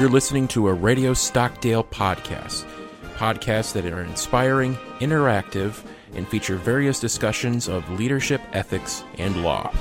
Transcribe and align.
You're 0.00 0.10
listening 0.10 0.48
to 0.48 0.66
a 0.66 0.72
Radio 0.72 1.14
Stockdale 1.14 1.84
podcast. 1.84 2.66
Podcasts 3.14 3.72
that 3.74 3.86
are 3.86 4.02
inspiring, 4.02 4.74
interactive, 4.98 5.84
and 6.14 6.26
feature 6.26 6.56
various 6.56 6.98
discussions 6.98 7.68
of 7.68 7.88
leadership, 7.90 8.40
ethics, 8.52 9.04
and 9.18 9.44
law. 9.44 9.72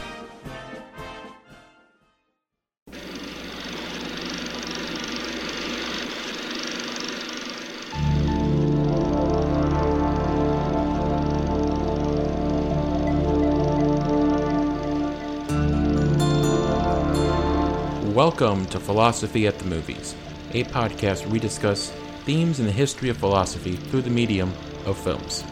Welcome 18.25 18.65
to 18.67 18.79
Philosophy 18.79 19.47
at 19.47 19.59
the 19.59 19.65
Movies, 19.65 20.15
a 20.53 20.63
podcast 20.63 21.23
where 21.23 21.33
we 21.33 21.39
discuss 21.39 21.91
themes 22.23 22.61
in 22.61 22.65
the 22.65 22.71
history 22.71 23.09
of 23.09 23.17
philosophy 23.17 23.75
through 23.75 24.03
the 24.03 24.09
medium 24.09 24.53
of 24.85 24.97
films. 24.97 25.43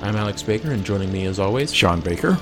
I'm 0.00 0.14
Alex 0.14 0.40
Baker, 0.40 0.70
and 0.70 0.84
joining 0.84 1.10
me 1.10 1.26
as 1.26 1.40
always, 1.40 1.74
Sean 1.74 2.00
Baker. 2.00 2.38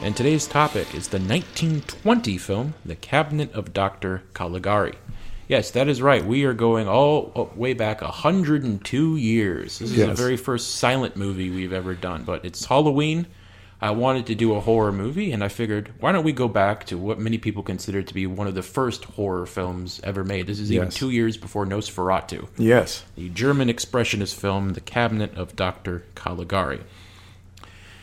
and 0.00 0.16
today's 0.16 0.46
topic 0.46 0.94
is 0.94 1.08
the 1.08 1.18
1920 1.18 2.38
film, 2.38 2.72
The 2.86 2.96
Cabinet 2.96 3.52
of 3.52 3.74
Dr. 3.74 4.22
Caligari. 4.32 4.94
Yes, 5.48 5.70
that 5.72 5.86
is 5.86 6.00
right. 6.00 6.24
We 6.24 6.44
are 6.44 6.54
going 6.54 6.88
all 6.88 7.52
way 7.54 7.74
back 7.74 8.00
102 8.00 9.16
years. 9.16 9.80
This 9.80 9.90
is 9.90 9.96
the 9.98 10.14
very 10.14 10.38
first 10.38 10.76
silent 10.76 11.14
movie 11.16 11.50
we've 11.50 11.74
ever 11.74 11.94
done, 11.94 12.24
but 12.24 12.42
it's 12.42 12.64
Halloween. 12.64 13.26
I 13.82 13.92
wanted 13.92 14.26
to 14.26 14.34
do 14.34 14.54
a 14.54 14.60
horror 14.60 14.92
movie, 14.92 15.32
and 15.32 15.42
I 15.42 15.48
figured, 15.48 15.94
why 16.00 16.12
don't 16.12 16.24
we 16.24 16.32
go 16.32 16.48
back 16.48 16.84
to 16.86 16.98
what 16.98 17.18
many 17.18 17.38
people 17.38 17.62
consider 17.62 18.02
to 18.02 18.12
be 18.14 18.26
one 18.26 18.46
of 18.46 18.54
the 18.54 18.62
first 18.62 19.04
horror 19.04 19.46
films 19.46 20.00
ever 20.04 20.22
made? 20.22 20.46
This 20.46 20.60
is 20.60 20.70
even 20.70 20.88
Yes. 20.88 20.94
two 20.94 21.10
years 21.10 21.38
before 21.38 21.64
Nosferatu 21.64 22.48
Yes. 22.58 23.04
the 23.16 23.30
German 23.30 23.68
expressionist 23.68 24.34
film 24.34 24.74
The 24.74 24.82
Cabinet 24.82 25.34
of 25.34 25.56
Dr. 25.56 26.04
Caligari. 26.14 26.80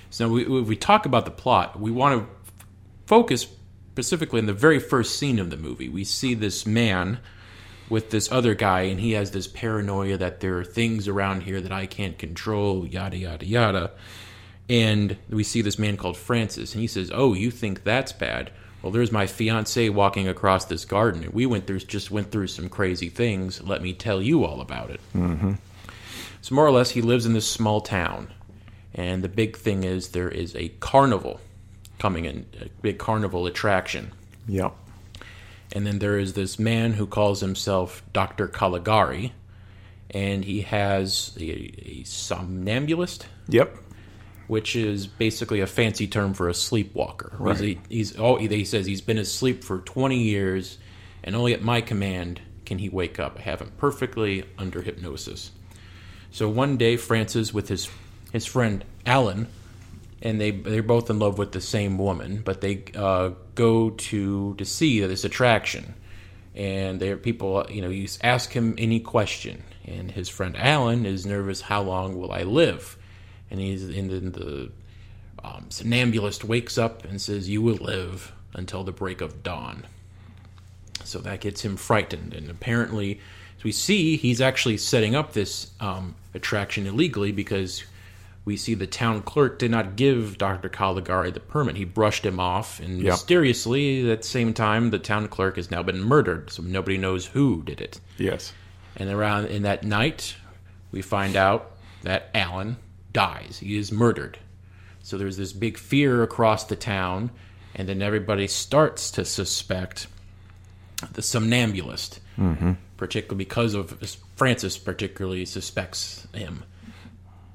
So, 0.10 0.30
we, 0.30 0.46
we 0.46 0.62
we 0.62 0.76
talk 0.76 1.06
about 1.06 1.26
the 1.26 1.32
plot. 1.32 1.80
We 1.80 1.92
want 1.92 2.22
to 2.22 2.28
focus 3.06 3.48
specifically 3.92 4.40
on 4.40 4.46
the 4.48 4.54
very 4.54 4.80
first 4.80 5.20
scene 5.20 5.38
of 5.38 5.50
the 5.52 5.58
movie. 5.58 5.90
We 5.90 6.04
see 6.06 6.34
this 6.34 6.66
man 6.66 7.20
with 7.90 8.10
this 8.10 8.32
other 8.32 8.54
guy, 8.56 8.82
and 8.82 9.00
he 9.00 9.12
has 9.12 9.32
this 9.32 9.48
paranoia 9.48 10.18
that 10.18 10.40
there 10.40 10.58
are 10.58 10.64
things 10.64 11.08
around 11.08 11.44
here 11.44 11.62
that 11.62 11.72
I 11.72 11.86
can't 11.86 12.18
control, 12.18 12.86
yada, 12.88 13.18
yada, 13.18 13.46
yada. 13.46 13.92
And 14.70 15.18
we 15.30 15.44
see 15.44 15.62
this 15.62 15.80
man 15.80 15.96
called 15.96 16.18
Francis, 16.18 16.74
and 16.74 16.82
he 16.82 16.88
says, 16.88 17.12
Oh, 17.14 17.34
you 17.34 17.52
think 17.52 17.84
that's 17.84 18.12
bad? 18.12 18.52
Well, 18.82 18.92
there's 18.92 19.12
my 19.12 19.26
fiance 19.26 19.90
walking 19.90 20.28
across 20.28 20.66
this 20.66 20.86
garden, 20.86 21.24
and 21.24 21.34
we 21.34 21.46
went 21.46 21.68
through 21.68 21.80
just 21.80 22.12
went 22.12 22.32
through 22.32 22.48
some 22.48 22.70
crazy 22.70 23.10
things. 23.10 23.62
Let 23.64 23.82
me 23.82 23.94
tell 23.94 24.22
you 24.22 24.44
all 24.44 24.62
about 24.62 24.92
it. 24.92 25.00
Mm-hmm. 25.16 25.54
So 26.42 26.56
more 26.56 26.66
or 26.66 26.72
less, 26.72 26.92
he 26.92 27.02
lives 27.02 27.26
in 27.26 27.34
this 27.34 27.50
small 27.50 27.82
town, 27.82 28.34
and 28.94 29.24
the 29.24 29.30
big 29.30 29.58
thing 29.58 29.84
is 29.84 30.10
there 30.10 30.30
is 30.30 30.56
a 30.56 30.70
carnival 30.80 31.40
coming 32.00 32.26
in, 32.26 32.46
a 32.62 32.70
big 32.82 32.98
carnival 33.00 33.46
attraction. 33.48 34.12
Yep. 34.48 34.74
And 35.74 35.86
then 35.86 36.00
there 36.00 36.18
is 36.18 36.34
this 36.34 36.58
man 36.60 36.94
who 36.94 37.08
calls 37.08 37.42
himself 37.42 38.04
Dr. 38.14 38.48
Caligari, 38.48 39.34
and 40.12 40.46
he 40.46 40.62
has 40.62 41.36
a, 41.40 42.00
a 42.00 42.04
somnambulist, 42.04 43.26
Yep. 43.50 43.76
Which 44.48 44.76
is 44.76 45.08
basically 45.08 45.60
a 45.60 45.68
fancy 45.68 46.08
term 46.08 46.34
for 46.34 46.50
a 46.50 46.54
sleepwalker. 46.54 47.34
Right. 47.38 47.58
He's, 47.58 47.78
he's 47.90 48.20
oh, 48.20 48.38
he 48.38 48.66
says 48.66 48.86
he's 48.86 49.02
been 49.02 49.18
asleep 49.18 49.64
for 49.64 49.80
20 49.80 50.18
years, 50.18 50.78
and 51.24 51.36
only 51.36 51.54
at 51.54 51.62
my 51.62 51.82
command 51.82 52.42
can 52.66 52.80
he 52.80 52.90
wake 52.90 53.20
up. 53.20 53.38
I 53.40 53.42
have 53.44 53.62
him 53.62 53.72
perfectly 53.78 54.46
under 54.58 54.82
hypnosis. 54.82 55.52
So 56.32 56.50
one 56.50 56.78
day, 56.78 56.98
Francis 56.98 57.54
with 57.54 57.68
his 57.68 57.90
his 58.32 58.46
friend 58.46 58.84
Alan, 59.06 59.48
and 60.22 60.40
they 60.40 60.52
they're 60.52 60.84
both 60.84 61.10
in 61.10 61.20
love 61.20 61.38
with 61.38 61.52
the 61.52 61.62
same 61.62 61.98
woman, 61.98 62.42
but 62.44 62.62
they 62.62 62.84
uh, 62.96 63.32
go 63.56 63.92
to 63.92 64.56
to 64.56 64.66
see 64.66 65.00
this 65.02 65.24
attraction, 65.24 65.94
and 66.56 67.00
there 67.00 67.14
are 67.14 67.18
people 67.18 67.66
you 67.70 67.82
know 67.82 67.90
you 67.90 68.08
ask 68.22 68.52
him 68.52 68.76
any 68.78 69.00
question, 69.00 69.64
and 69.86 70.12
his 70.12 70.30
friend 70.30 70.56
Alan 70.58 71.06
is 71.06 71.26
nervous. 71.26 71.62
How 71.62 71.82
long 71.82 72.18
will 72.18 72.32
I 72.32 72.44
live? 72.44 72.97
And 73.50 73.60
he's 73.60 73.88
in 73.88 74.08
the, 74.08 74.20
the 74.20 74.72
um, 75.44 75.66
somnambulist 75.70 76.44
wakes 76.44 76.78
up 76.78 77.06
and 77.06 77.22
says, 77.22 77.48
"You 77.50 77.62
will 77.62 77.76
live 77.78 78.34
until 78.54 78.84
the 78.84 78.92
break 78.92 79.22
of 79.22 79.44
dawn." 79.44 79.86
So 81.04 81.20
that 81.20 81.40
gets 81.42 81.62
him 81.64 81.78
frightened, 81.78 82.34
and 82.34 82.50
apparently, 82.50 83.20
as 83.58 83.64
we 83.64 83.72
see, 83.72 84.18
he's 84.18 84.42
actually 84.42 84.78
setting 84.78 85.16
up 85.16 85.32
this 85.34 85.72
um, 85.80 86.16
attraction 86.34 86.86
illegally 86.86 87.32
because 87.32 87.84
we 88.44 88.58
see 88.58 88.74
the 88.74 88.88
town 88.88 89.22
clerk 89.22 89.60
did 89.60 89.72
not 89.72 89.96
give 89.96 90.38
Dr. 90.38 90.70
Caligari 90.70 91.32
the 91.32 91.40
permit. 91.40 91.76
He 91.78 91.86
brushed 91.86 92.26
him 92.26 92.40
off, 92.40 92.80
and 92.80 92.98
Yep. 93.02 93.12
mysteriously, 93.14 94.10
at 94.12 94.22
the 94.24 94.28
same 94.28 94.54
time, 94.54 94.90
the 94.90 95.00
town 95.00 95.28
clerk 95.28 95.56
has 95.58 95.70
now 95.72 95.84
been 95.84 96.02
murdered, 96.02 96.50
so 96.52 96.64
nobody 96.64 96.98
knows 96.98 97.28
who 97.28 97.62
did 97.64 97.80
it. 97.80 98.00
Yes. 98.18 98.52
And 98.96 99.10
around 99.10 99.46
in 99.46 99.62
that 99.64 99.84
night, 99.84 100.36
we 100.92 101.02
find 101.02 101.36
out 101.36 101.72
that 102.04 102.30
Alan 102.34 102.78
dies. 103.18 103.58
He 103.58 103.78
is 103.78 103.92
murdered. 103.92 104.38
So 105.02 105.18
there's 105.18 105.38
this 105.38 105.52
big 105.52 105.80
fear 105.80 106.22
across 106.22 106.66
the 106.66 106.76
town, 106.76 107.32
and 107.74 107.90
then 107.90 108.04
everybody 108.04 108.46
starts 108.46 109.10
to 109.12 109.26
suspect 109.26 110.06
the 111.14 111.24
somnambulist, 111.24 112.20
mm-hmm. 112.38 112.74
particularly 112.96 113.44
because 113.44 113.74
of 113.74 113.98
Francis. 114.36 114.78
Particularly 114.78 115.46
suspects 115.46 116.28
him. 116.32 116.64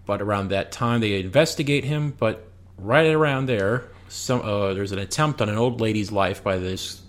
But 0.05 0.21
around 0.21 0.49
that 0.49 0.73
time, 0.73 1.01
they 1.01 1.21
investigate 1.21 1.85
him. 1.85 2.13
But 2.19 2.45
right 2.77 3.13
around 3.13 3.47
there, 3.47 3.85
some 4.09 4.41
uh, 4.43 4.75
there's 4.75 4.91
an 4.91 4.99
attempt 4.99 5.41
on 5.41 5.49
an 5.49 5.59
old 5.59 5.81
lady's 5.81 6.11
life 6.11 6.43
by 6.43 6.59
this 6.59 7.03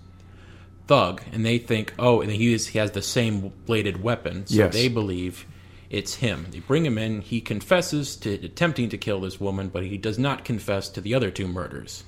thug, 0.86 1.24
and 1.31 1.44
they 1.44 1.58
think, 1.58 1.94
oh, 1.97 2.22
and 2.22 2.31
he 2.31 2.53
is 2.53 2.68
he 2.68 2.78
has 2.78 2.92
the 2.92 3.02
same 3.02 3.52
bladed 3.66 4.03
weapon, 4.03 4.46
so 4.46 4.56
Yes. 4.56 4.74
they 4.74 4.90
believe 4.90 5.47
it's 5.94 6.16
him. 6.16 6.48
They 6.50 6.59
bring 6.59 6.86
him 6.88 6.98
in. 6.98 7.22
He 7.22 7.40
confesses 7.40 8.16
to 8.18 8.34
attempting 8.34 8.90
to 8.90 8.98
kill 8.98 9.22
this 9.22 9.40
woman, 9.40 9.70
but 9.70 9.84
he 9.84 10.00
does 10.00 10.18
not 10.18 10.44
confess 10.44 10.90
to 10.90 11.02
the 11.02 11.14
other 11.14 11.30
two 11.30 11.48
murders. 11.48 12.04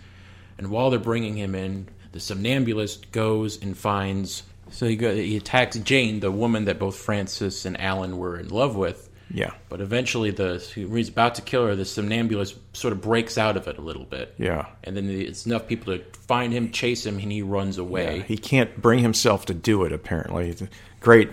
And 0.58 0.72
while 0.72 0.90
they're 0.90 1.00
bringing 1.00 1.38
him 1.38 1.54
in, 1.54 1.88
the 2.12 2.20
somnambulist 2.20 3.12
goes 3.12 3.62
and 3.62 3.78
finds. 3.78 4.42
So 4.72 4.88
he, 4.88 4.96
go, 4.96 5.14
he 5.14 5.38
attacks 5.38 5.78
Jane, 5.78 6.20
the 6.20 6.32
woman 6.32 6.66
that 6.66 6.80
both 6.80 6.96
Francis 6.96 7.64
and 7.64 7.80
Alan 7.80 8.18
were 8.18 8.40
in 8.40 8.48
love 8.48 8.76
with. 8.76 9.08
Yeah. 9.30 9.52
But 9.70 9.82
eventually, 9.82 10.32
the 10.32 10.68
when 10.76 10.98
he's 10.98 11.10
about 11.10 11.36
to 11.36 11.44
kill 11.44 11.68
her, 11.68 11.76
the 11.76 11.86
somnambulist 11.86 12.56
sort 12.76 12.92
of 12.92 13.02
breaks 13.02 13.38
out 13.38 13.56
of 13.56 13.68
it 13.68 13.78
a 13.78 13.82
little 13.82 14.06
bit. 14.06 14.34
Yeah. 14.40 14.66
And 14.84 14.98
then 14.98 15.10
it's 15.12 15.46
enough 15.46 15.68
people 15.68 15.96
to 15.96 16.04
find 16.28 16.52
him, 16.52 16.72
chase 16.72 17.06
him, 17.06 17.20
and 17.20 17.32
he 17.32 17.44
runs 17.44 17.78
away. 17.78 18.18
Yeah, 18.18 18.24
He 18.24 18.38
can't 18.38 18.82
bring 18.82 19.00
himself 19.00 19.46
to 19.46 19.54
do 19.54 19.84
it. 19.84 19.92
Apparently, 19.92 20.50
it's 20.50 20.64
a 20.64 20.70
great, 21.02 21.30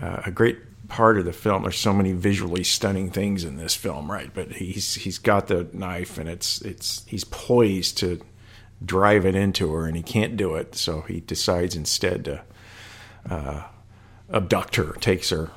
uh, 0.00 0.22
a 0.24 0.30
great 0.30 0.58
part 0.94 1.18
of 1.18 1.24
the 1.24 1.32
film. 1.32 1.62
There's 1.62 1.76
so 1.76 1.92
many 1.92 2.12
visually 2.12 2.62
stunning 2.62 3.10
things 3.10 3.42
in 3.42 3.56
this 3.56 3.74
film, 3.74 4.08
right? 4.08 4.30
But 4.32 4.52
he's 4.52 4.94
he's 4.94 5.18
got 5.18 5.48
the 5.48 5.66
knife, 5.72 6.18
and 6.18 6.28
it's 6.28 6.60
it's 6.62 7.04
he's 7.08 7.24
poised 7.24 7.98
to 7.98 8.20
drive 8.84 9.26
it 9.26 9.34
into 9.34 9.72
her, 9.72 9.86
and 9.86 9.96
he 9.96 10.04
can't 10.04 10.36
do 10.36 10.54
it. 10.54 10.76
So 10.76 11.00
he 11.00 11.18
decides 11.18 11.74
instead 11.74 12.24
to 12.26 12.42
uh, 13.28 13.64
abduct 14.32 14.76
her, 14.76 14.92
takes 15.00 15.30
her 15.30 15.50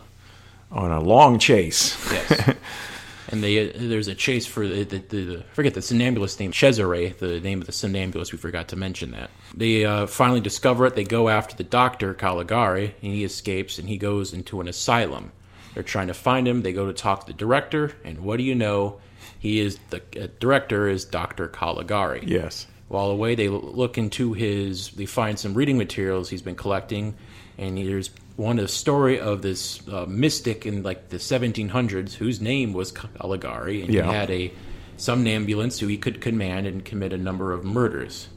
on 0.72 0.92
a 0.92 1.00
long 1.00 1.38
chase. 1.38 1.96
Yes. 2.12 2.56
and 3.30 3.44
they, 3.44 3.68
there's 3.70 4.08
a 4.08 4.16
chase 4.16 4.48
for 4.48 4.68
the, 4.68 4.86
the, 4.86 4.98
the 4.98 5.44
forget 5.54 5.76
the 5.76 5.84
somnambulist 5.84 6.40
name 6.40 6.52
Cesare, 6.52 7.14
the 7.20 7.40
name 7.42 7.62
of 7.62 7.68
the 7.68 7.74
somnambulist. 7.74 8.32
We 8.32 8.40
forgot 8.40 8.70
to 8.70 8.76
mention 8.76 9.12
that. 9.12 9.30
They 9.56 9.86
uh, 9.86 10.08
finally 10.08 10.42
discover 10.42 10.88
it. 10.88 10.96
They 10.96 11.04
go 11.04 11.30
after 11.30 11.56
the 11.56 11.64
doctor 11.64 12.16
Caligari, 12.16 12.96
and 13.04 13.14
he 13.14 13.24
escapes, 13.24 13.78
and 13.78 13.88
he 13.88 14.00
goes 14.00 14.34
into 14.34 14.62
an 14.62 14.68
asylum. 14.68 15.32
They're 15.78 15.84
trying 15.84 16.08
to 16.08 16.16
find 16.16 16.48
him. 16.48 16.64
They 16.64 16.74
go 16.74 16.88
to 16.88 16.92
talk 16.94 17.20
to 17.20 17.28
the 17.28 17.38
director, 17.38 17.92
and 18.04 18.22
what 18.22 18.38
do 18.38 18.44
you 18.44 18.56
know? 18.56 19.00
He 19.38 19.60
is 19.60 19.78
the 19.92 20.02
uh, 20.20 20.26
director 20.40 20.88
is 20.88 21.06
Doctor 21.06 21.48
Caligari. 21.48 22.24
yes. 22.26 22.66
While 22.88 23.12
away, 23.12 23.36
they 23.36 23.48
look 23.48 23.96
into 24.00 24.34
his. 24.34 24.90
They 24.90 25.06
find 25.06 25.38
some 25.38 25.54
reading 25.54 25.78
materials 25.78 26.30
he's 26.32 26.42
been 26.42 26.56
collecting, 26.56 27.14
and 27.60 27.78
there's 27.78 28.10
one 28.38 28.58
a 28.58 28.68
story 28.68 29.20
of 29.20 29.44
this 29.44 29.88
uh, 29.88 30.08
mystic 30.08 30.66
in 30.66 30.82
like 30.82 31.10
the 31.10 31.18
1700s 31.18 32.14
whose 32.16 32.42
name 32.42 32.74
was 32.74 32.92
Caligari, 32.92 33.84
and 33.84 33.94
Yeah. 33.94 34.06
he 34.08 34.12
had 34.12 34.32
a 34.32 34.52
somnambulance 34.98 35.78
who 35.78 35.86
he 35.86 35.98
could 35.98 36.22
command 36.22 36.66
and 36.66 36.84
commit 36.84 37.14
a 37.14 37.20
number 37.20 37.54
of 37.54 37.64
murders. 37.64 38.30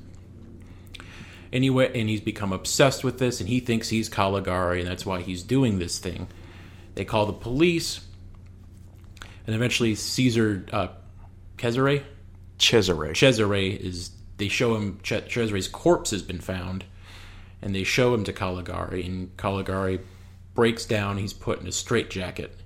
Anyway, 1.54 1.90
and 1.98 2.10
he's 2.10 2.20
become 2.20 2.52
obsessed 2.52 3.02
with 3.02 3.18
this, 3.18 3.40
and 3.40 3.48
he 3.48 3.60
thinks 3.60 3.88
he's 3.88 4.10
Caligari, 4.10 4.80
and 4.80 4.90
that's 4.90 5.06
why 5.06 5.22
he's 5.22 5.42
doing 5.42 5.78
this 5.78 5.98
thing. 5.98 6.28
They 6.94 7.04
call 7.04 7.26
the 7.26 7.32
police, 7.32 8.00
and 9.46 9.54
eventually 9.54 9.94
Caesar 9.94 10.64
uh, 10.72 10.88
Cesare 11.58 12.02
Cesare. 12.58 13.14
Cesare 13.14 13.76
is 13.80 14.10
they 14.36 14.48
show 14.48 14.74
him 14.76 14.98
Cesare's 15.02 15.68
corpse 15.68 16.10
has 16.10 16.22
been 16.22 16.40
found, 16.40 16.84
and 17.62 17.74
they 17.74 17.84
show 17.84 18.14
him 18.14 18.24
to 18.24 18.32
Caligari, 18.32 19.04
and 19.04 19.36
Caligari 19.36 20.00
breaks 20.54 20.84
down. 20.84 21.18
He's 21.18 21.32
put 21.32 21.60
in 21.60 21.66
a 21.66 21.72
straitjacket, 21.72 22.56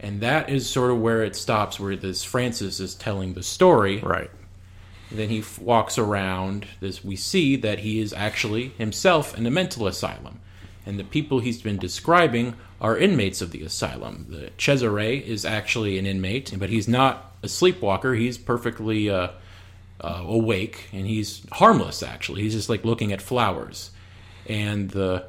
and 0.00 0.20
that 0.20 0.48
is 0.50 0.68
sort 0.68 0.90
of 0.90 1.00
where 1.00 1.22
it 1.22 1.36
stops. 1.36 1.78
Where 1.78 1.96
this 1.96 2.24
Francis 2.24 2.80
is 2.80 2.94
telling 2.94 3.34
the 3.34 3.42
story, 3.42 3.98
Right. 4.00 4.30
then 5.10 5.28
he 5.28 5.38
f- 5.40 5.58
walks 5.60 5.98
around. 5.98 6.66
This 6.80 7.04
we 7.04 7.16
see 7.16 7.56
that 7.56 7.80
he 7.80 8.00
is 8.00 8.12
actually 8.12 8.70
himself 8.76 9.36
in 9.38 9.46
a 9.46 9.50
mental 9.50 9.86
asylum, 9.86 10.40
and 10.84 10.98
the 10.98 11.04
people 11.04 11.38
he's 11.40 11.62
been 11.62 11.78
describing 11.78 12.54
are 12.80 12.96
inmates 12.96 13.42
of 13.42 13.50
the 13.50 13.62
asylum. 13.62 14.26
The 14.28 14.50
Cesare 14.56 15.22
is 15.22 15.44
actually 15.44 15.98
an 15.98 16.06
inmate, 16.06 16.54
but 16.58 16.70
he's 16.70 16.88
not 16.88 17.32
a 17.42 17.48
sleepwalker. 17.48 18.14
He's 18.14 18.38
perfectly 18.38 19.10
uh, 19.10 19.28
uh, 20.00 20.24
awake, 20.26 20.88
and 20.92 21.06
he's 21.06 21.42
harmless. 21.52 22.02
Actually, 22.02 22.42
he's 22.42 22.54
just 22.54 22.68
like 22.68 22.84
looking 22.84 23.12
at 23.12 23.20
flowers, 23.20 23.90
and 24.46 24.90
the 24.90 25.26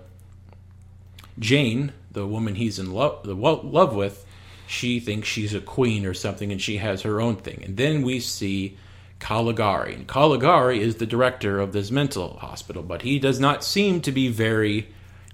Jane, 1.40 1.92
the 2.12 2.26
woman 2.26 2.56
he's 2.56 2.80
in 2.80 2.92
love 2.94 3.24
the 3.24 3.36
wo- 3.36 3.62
love 3.64 3.94
with, 3.94 4.26
she 4.68 5.00
thinks 5.00 5.28
she's 5.28 5.54
a 5.54 5.62
queen 5.62 6.06
or 6.06 6.14
something, 6.14 6.52
and 6.52 6.62
she 6.62 6.78
has 6.78 7.02
her 7.02 7.20
own 7.20 7.36
thing. 7.36 7.62
And 7.66 7.76
then 7.76 8.02
we 8.02 8.22
see 8.22 8.78
Caligari, 9.20 9.94
and 9.94 10.08
Caligari 10.08 10.82
is 10.82 10.96
the 10.96 11.06
director 11.06 11.60
of 11.60 11.74
this 11.74 11.92
mental 11.92 12.38
hospital, 12.38 12.82
but 12.82 13.02
he 13.02 13.20
does 13.20 13.40
not 13.40 13.64
seem 13.64 14.02
to 14.02 14.12
be 14.12 14.30
very 14.30 14.88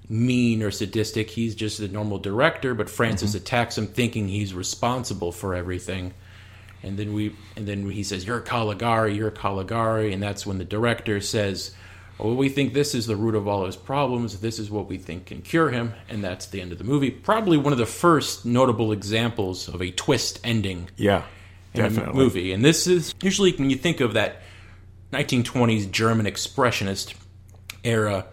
mean 0.09 0.63
or 0.63 0.71
sadistic. 0.71 1.30
He's 1.30 1.56
just 1.56 1.80
a 1.80 1.88
normal 1.88 2.18
director, 2.18 2.74
but 2.74 2.89
Francis 2.89 3.31
mm-hmm. 3.31 3.38
attacks 3.38 3.77
him, 3.77 3.88
thinking 3.88 4.27
he's 4.27 4.54
responsible 4.54 5.31
for 5.31 5.54
everything. 5.54 6.13
And 6.83 6.98
then 6.98 7.13
we, 7.13 7.36
and 7.56 7.68
then 7.68 7.89
he 7.89 8.04
says, 8.04 8.25
"You're 8.25 8.38
a 8.38 8.42
Caligari, 8.42 9.15
you're 9.15 9.27
a 9.30 9.31
Caligari," 9.31 10.13
and 10.13 10.21
that's 10.21 10.45
when 10.45 10.59
the 10.59 10.63
director 10.63 11.19
says, 11.19 11.71
"Well, 12.18 12.36
we 12.36 12.50
think 12.50 12.74
this 12.74 12.94
is 12.94 13.07
the 13.07 13.15
root 13.15 13.36
of 13.36 13.48
all 13.48 13.65
his 13.65 13.75
problems. 13.75 14.39
This 14.39 14.59
is 14.59 14.69
what 14.69 14.88
we 14.88 14.98
think 14.98 15.25
can 15.25 15.42
cure 15.42 15.71
him," 15.71 15.94
and 16.07 16.24
that's 16.24 16.45
the 16.45 16.62
end 16.62 16.71
of 16.71 16.77
the 16.77 16.83
movie. 16.83 17.10
Probably 17.10 17.57
one 17.57 17.74
of 17.74 17.80
the 17.80 17.86
first 17.88 18.45
notable 18.45 18.92
examples 18.92 19.68
of 19.68 19.81
a 19.81 19.92
twist 19.92 20.39
ending 20.44 20.89
Yeah. 20.95 21.24
in 21.74 21.81
Definitely. 21.81 22.12
a 22.12 22.15
movie. 22.15 22.53
And 22.53 22.63
this 22.63 22.86
is 22.86 23.13
usually 23.21 23.51
when 23.53 23.71
you 23.71 23.75
think 23.75 24.00
of 24.00 24.13
that 24.13 24.44
1920s 25.12 25.86
German 25.88 26.25
expressionist 26.27 27.15
era 27.83 28.25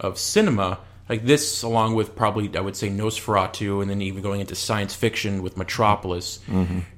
of 0.00 0.18
cinema, 0.18 0.78
like 1.08 1.24
this, 1.24 1.62
along 1.62 1.94
with 1.94 2.14
probably 2.14 2.50
I 2.56 2.60
would 2.60 2.76
say 2.76 2.88
Nosferatu, 2.88 3.82
and 3.82 3.90
then 3.90 4.00
even 4.02 4.22
going 4.22 4.40
into 4.40 4.54
science 4.54 4.94
fiction 4.94 5.42
with 5.42 5.56
Metropolis, 5.56 6.40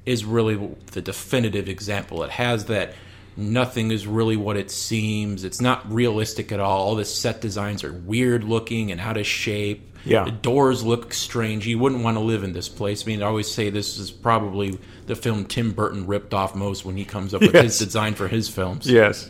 is 0.05 0.25
really 0.25 0.75
the 0.93 1.01
definitive 1.01 1.69
example. 1.69 2.23
It 2.23 2.31
has 2.31 2.67
that. 2.67 2.95
Nothing 3.37 3.91
is 3.91 4.07
really 4.07 4.37
what 4.37 4.57
it 4.57 4.71
seems. 4.71 5.43
It's 5.43 5.61
not 5.61 5.93
realistic 5.93 6.53
at 6.53 6.61
all. 6.61 6.83
All 6.83 6.95
the 6.95 7.05
set 7.05 7.41
designs 7.41 7.83
are 7.83 7.93
weird 7.93 8.45
looking 8.45 8.93
and 8.93 9.01
out 9.01 9.17
of 9.17 9.27
shape. 9.27 9.91
Yeah. 10.05 10.23
The 10.25 10.31
doors 10.31 10.85
look 10.85 11.13
strange. 11.13 11.67
You 11.67 11.81
wouldn't 11.81 12.05
want 12.05 12.17
to 12.17 12.21
live 12.21 12.45
in 12.45 12.53
this 12.53 12.69
place. 12.69 13.03
I 13.03 13.07
mean, 13.07 13.25
I 13.25 13.27
always 13.27 13.51
say 13.51 13.71
this 13.71 13.99
is 13.99 14.13
probably 14.13 14.79
the 15.07 15.17
film 15.17 15.47
Tim 15.47 15.73
Burton 15.73 16.07
ripped 16.07 16.33
off 16.33 16.55
most 16.55 16.85
when 16.85 16.97
he 16.97 17.05
comes 17.05 17.35
up 17.35 17.41
with 17.41 17.55
his 17.55 17.77
design 17.77 18.15
for 18.15 18.29
his 18.29 18.49
films. 18.49 18.89
Yes. 18.89 19.29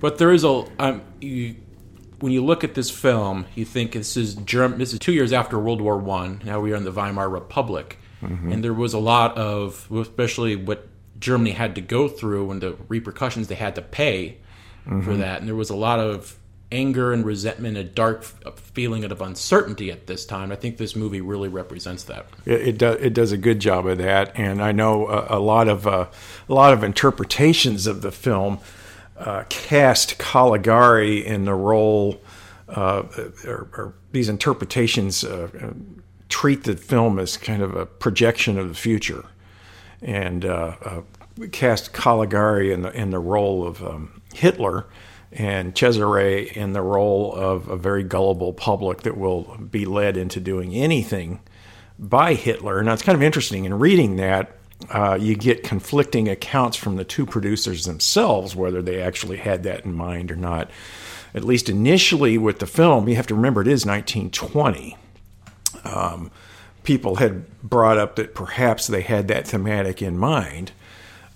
But 0.00 0.18
there 0.18 0.32
is 0.32 0.42
a 0.42 0.64
um, 0.80 1.02
you, 1.20 1.54
when 2.24 2.32
you 2.32 2.42
look 2.42 2.64
at 2.64 2.72
this 2.74 2.88
film, 2.90 3.44
you 3.54 3.66
think 3.66 3.92
this 3.92 4.16
is 4.16 4.34
Germ- 4.34 4.78
This 4.78 4.94
is 4.94 4.98
two 4.98 5.12
years 5.12 5.30
after 5.30 5.58
World 5.58 5.82
War 5.82 5.98
One. 5.98 6.40
Now 6.42 6.58
we 6.58 6.72
are 6.72 6.76
in 6.76 6.84
the 6.84 6.90
Weimar 6.90 7.28
Republic, 7.28 7.98
and 8.22 8.64
there 8.64 8.72
was 8.72 8.94
a 8.94 8.98
lot 8.98 9.36
of, 9.36 9.86
especially 9.92 10.56
what 10.56 10.88
Germany 11.20 11.50
had 11.50 11.74
to 11.74 11.82
go 11.82 12.08
through 12.08 12.50
and 12.50 12.62
the 12.62 12.76
repercussions 12.88 13.48
they 13.48 13.54
had 13.56 13.74
to 13.74 13.82
pay 13.82 14.38
for 15.02 15.14
that, 15.18 15.40
and 15.40 15.48
there 15.48 15.54
was 15.54 15.68
a 15.68 15.76
lot 15.76 15.98
of 16.00 16.38
anger 16.72 17.12
and 17.12 17.26
resentment, 17.26 17.76
a 17.76 17.84
dark 17.84 18.24
feeling 18.56 19.04
of 19.04 19.20
uncertainty 19.20 19.90
at 19.92 20.06
this 20.06 20.24
time. 20.24 20.50
I 20.50 20.56
think 20.56 20.78
this 20.78 20.96
movie 20.96 21.20
really 21.20 21.50
represents 21.50 22.04
that. 22.04 22.24
It, 22.46 22.68
it 22.68 22.78
does. 22.78 22.96
It 23.02 23.12
does 23.12 23.32
a 23.32 23.36
good 23.36 23.60
job 23.60 23.86
of 23.86 23.98
that, 23.98 24.32
and 24.34 24.62
I 24.62 24.72
know 24.72 25.08
a, 25.08 25.38
a 25.38 25.40
lot 25.40 25.68
of 25.68 25.86
uh, 25.86 26.06
a 26.48 26.54
lot 26.54 26.72
of 26.72 26.82
interpretations 26.82 27.86
of 27.86 28.00
the 28.00 28.10
film 28.12 28.60
uh, 29.16 29.44
cast 29.48 30.18
Caligari 30.18 31.24
in 31.24 31.44
the 31.44 31.54
role, 31.54 32.20
uh, 32.68 33.02
or, 33.46 33.68
or 33.72 33.94
these 34.12 34.28
interpretations 34.28 35.24
uh, 35.24 35.48
treat 36.28 36.64
the 36.64 36.76
film 36.76 37.18
as 37.18 37.36
kind 37.36 37.62
of 37.62 37.76
a 37.76 37.86
projection 37.86 38.58
of 38.58 38.68
the 38.68 38.74
future, 38.74 39.24
and 40.02 40.44
uh, 40.44 41.02
cast 41.52 41.92
Caligari 41.92 42.72
in 42.72 42.82
the 42.82 42.92
in 42.92 43.10
the 43.10 43.18
role 43.18 43.66
of 43.66 43.82
um, 43.82 44.22
Hitler. 44.34 44.86
And 45.36 45.74
Cesare 45.74 46.48
in 46.54 46.74
the 46.74 46.80
role 46.80 47.34
of 47.34 47.66
a 47.68 47.76
very 47.76 48.04
gullible 48.04 48.52
public 48.52 49.02
that 49.02 49.16
will 49.16 49.58
be 49.68 49.84
led 49.84 50.16
into 50.16 50.38
doing 50.38 50.72
anything 50.76 51.40
by 51.98 52.34
Hitler. 52.34 52.80
Now, 52.84 52.92
it's 52.92 53.02
kind 53.02 53.16
of 53.16 53.22
interesting 53.22 53.64
in 53.64 53.74
reading 53.80 54.14
that. 54.16 54.56
Uh, 54.90 55.16
you 55.20 55.34
get 55.34 55.62
conflicting 55.62 56.28
accounts 56.28 56.76
from 56.76 56.96
the 56.96 57.04
two 57.04 57.24
producers 57.24 57.84
themselves, 57.84 58.54
whether 58.54 58.82
they 58.82 59.00
actually 59.00 59.38
had 59.38 59.62
that 59.62 59.84
in 59.84 59.94
mind 59.94 60.30
or 60.30 60.36
not. 60.36 60.70
At 61.34 61.44
least 61.44 61.68
initially 61.68 62.38
with 62.38 62.58
the 62.58 62.66
film, 62.66 63.08
you 63.08 63.16
have 63.16 63.26
to 63.28 63.34
remember 63.34 63.60
it 63.60 63.68
is 63.68 63.86
1920. 63.86 64.96
Um, 65.84 66.30
people 66.84 67.16
had 67.16 67.46
brought 67.62 67.98
up 67.98 68.16
that 68.16 68.34
perhaps 68.34 68.86
they 68.86 69.00
had 69.00 69.28
that 69.28 69.48
thematic 69.48 70.02
in 70.02 70.18
mind, 70.18 70.72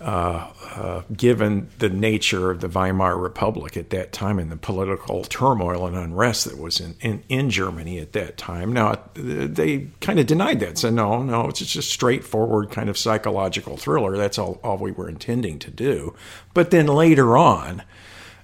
uh, 0.01 0.53
uh, 0.77 1.03
given 1.17 1.69
the 1.81 1.89
nature 1.89 2.53
of 2.53 2.61
the 2.61 2.69
Weimar 2.69 3.19
Republic 3.19 3.77
at 3.77 3.91
that 3.91 4.13
time 4.13 4.39
and 4.39 4.49
the 4.49 4.57
political 4.57 5.25
turmoil 5.25 5.89
and 5.89 5.97
unrest 5.97 6.45
that 6.45 6.57
was 6.57 6.79
in, 6.79 6.95
in, 7.01 7.25
in 7.29 7.51
Germany 7.51 7.99
at 7.99 8.13
that 8.13 8.37
time. 8.37 8.73
Now, 8.73 9.01
they 9.15 9.89
kind 10.01 10.21
of 10.21 10.27
denied 10.27 10.61
that, 10.61 10.79
said, 10.79 10.95
no, 10.95 11.25
no, 11.25 11.49
it's 11.49 11.59
just 11.59 11.75
a 11.75 11.83
straightforward 11.83 12.71
kind 12.71 12.89
of 12.89 12.97
psychological 12.97 13.77
thriller. 13.77 14.17
That's 14.17 14.39
all, 14.39 14.61
all 14.63 14.79
we 14.79 14.93
were 14.93 15.09
intending 15.09 15.59
to 15.59 15.71
do. 15.73 16.15
But 16.55 16.71
then 16.71 16.87
later 16.87 17.37
on, 17.37 17.83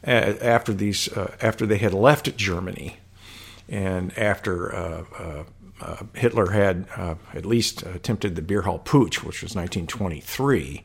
uh, 0.05 0.35
after 0.41 0.73
these, 0.73 1.07
uh, 1.17 1.37
after 1.41 1.67
they 1.67 1.79
had 1.79 1.95
left 1.95 2.37
Germany, 2.37 2.97
and 3.69 4.17
after 4.19 4.75
uh, 4.75 5.45
Hitler 6.15 6.51
had 6.51 6.87
at 7.33 7.47
least 7.47 7.85
attempted 7.85 8.35
the 8.35 8.43
beer 8.43 8.63
hall 8.63 8.81
putsch, 8.81 9.23
which 9.23 9.41
was 9.41 9.55
1923, 9.55 10.85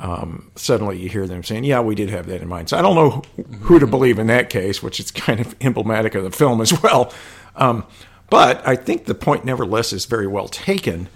um, 0.00 0.50
suddenly 0.56 0.98
you 0.98 1.08
hear 1.08 1.26
them 1.26 1.44
saying, 1.44 1.64
"Yeah, 1.64 1.80
we 1.80 1.94
did 1.94 2.10
have 2.10 2.26
that 2.26 2.40
in 2.40 2.48
mind." 2.48 2.70
So 2.70 2.78
I 2.78 2.82
don't 2.82 2.94
know 2.94 3.22
who 3.60 3.78
to 3.78 3.86
believe 3.86 4.18
in 4.18 4.26
that 4.28 4.50
case, 4.50 4.82
which 4.82 4.98
is 4.98 5.10
kind 5.10 5.40
of 5.40 5.54
emblematic 5.60 6.14
of 6.14 6.24
the 6.24 6.30
film 6.30 6.60
as 6.60 6.82
well. 6.82 7.12
Um, 7.54 7.86
but 8.30 8.66
I 8.66 8.76
think 8.76 9.04
the 9.04 9.14
point, 9.14 9.44
nevertheless, 9.44 9.92
is 9.92 10.06
very 10.06 10.26
well 10.26 10.48
taken. 10.48 11.08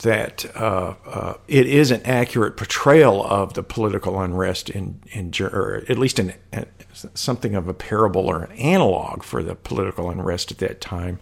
That 0.00 0.44
uh, 0.54 0.94
uh, 1.06 1.34
it 1.48 1.66
is 1.66 1.90
an 1.90 2.02
accurate 2.04 2.58
portrayal 2.58 3.24
of 3.24 3.54
the 3.54 3.62
political 3.62 4.20
unrest 4.20 4.68
in 4.68 5.00
in 5.12 5.32
or 5.40 5.84
at 5.88 5.96
least 5.96 6.18
in, 6.18 6.34
in 6.52 6.66
something 7.14 7.54
of 7.54 7.66
a 7.66 7.72
parable 7.72 8.26
or 8.26 8.42
an 8.42 8.52
analog 8.58 9.22
for 9.22 9.42
the 9.42 9.54
political 9.54 10.10
unrest 10.10 10.52
at 10.52 10.58
that 10.58 10.82
time, 10.82 11.18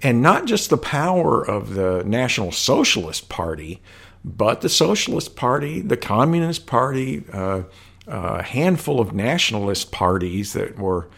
and 0.00 0.22
not 0.22 0.46
just 0.46 0.70
the 0.70 0.78
power 0.78 1.44
of 1.44 1.74
the 1.74 2.04
National 2.06 2.52
Socialist 2.52 3.28
Party, 3.28 3.82
but 4.24 4.62
the 4.62 4.68
Socialist 4.68 5.36
Party, 5.36 5.80
the 5.80 5.96
Communist 5.96 6.66
Party, 6.66 7.24
uh, 7.32 7.64
a 8.06 8.42
handful 8.42 9.00
of 9.00 9.12
nationalist 9.12 9.92
parties 9.92 10.54
that 10.54 10.78
were 10.78 11.08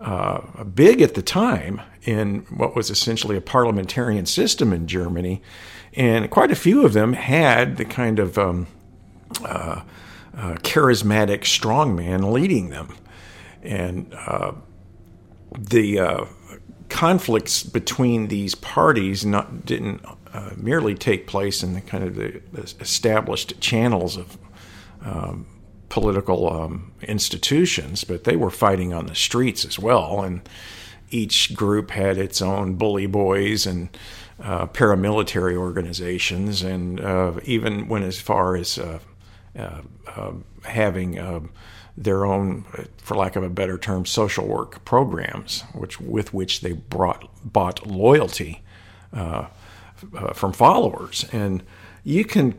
uh, 0.00 0.64
big 0.64 1.00
at 1.00 1.14
the 1.14 1.22
time 1.22 1.80
in 2.02 2.40
what 2.50 2.74
was 2.74 2.90
essentially 2.90 3.36
a 3.36 3.40
parliamentarian 3.40 4.26
system 4.26 4.72
in 4.72 4.86
Germany. 4.86 5.42
And 5.94 6.30
quite 6.30 6.50
a 6.50 6.56
few 6.56 6.84
of 6.84 6.92
them 6.92 7.12
had 7.12 7.76
the 7.76 7.84
kind 7.84 8.18
of 8.18 8.38
um, 8.38 8.66
uh, 9.44 9.82
uh, 10.36 10.54
charismatic 10.62 11.40
strongman 11.40 12.32
leading 12.32 12.70
them. 12.70 12.96
And 13.62 14.12
uh, 14.14 14.52
the 15.56 16.00
uh, 16.00 16.24
conflicts 16.88 17.62
between 17.62 18.28
these 18.28 18.54
parties 18.54 19.24
not 19.24 19.64
didn't 19.64 20.04
uh, 20.32 20.50
merely 20.56 20.94
take 20.94 21.26
place 21.26 21.62
in 21.62 21.74
the 21.74 21.80
kind 21.80 22.04
of 22.04 22.14
the, 22.14 22.40
established 22.80 23.60
channels 23.60 24.16
of 24.16 24.38
um, 25.02 25.46
political 25.88 26.50
um, 26.50 26.92
institutions, 27.02 28.04
but 28.04 28.24
they 28.24 28.36
were 28.36 28.50
fighting 28.50 28.92
on 28.92 29.06
the 29.06 29.14
streets 29.14 29.64
as 29.64 29.78
well. 29.78 30.22
And 30.22 30.48
each 31.10 31.54
group 31.54 31.90
had 31.90 32.16
its 32.16 32.40
own 32.40 32.74
bully 32.74 33.06
boys 33.06 33.66
and 33.66 33.90
uh, 34.40 34.66
paramilitary 34.66 35.54
organizations, 35.54 36.62
and 36.62 37.00
uh, 37.00 37.32
even 37.44 37.88
went 37.88 38.04
as 38.04 38.18
far 38.18 38.56
as 38.56 38.78
uh, 38.78 38.98
having 40.64 41.18
their 41.96 42.24
own, 42.24 42.64
for 42.96 43.16
lack 43.16 43.36
of 43.36 43.42
a 43.42 43.50
better 43.50 43.76
term, 43.76 44.06
social 44.06 44.46
work 44.46 44.84
programs, 44.84 45.62
which 45.74 46.00
with 46.00 46.32
which 46.32 46.62
they 46.62 46.72
brought 46.72 47.28
bought 47.44 47.86
loyalty 47.86 48.62
uh, 49.12 49.46
uh, 50.16 50.32
from 50.32 50.52
followers. 50.52 51.24
And 51.32 51.62
you 52.04 52.24
can, 52.24 52.58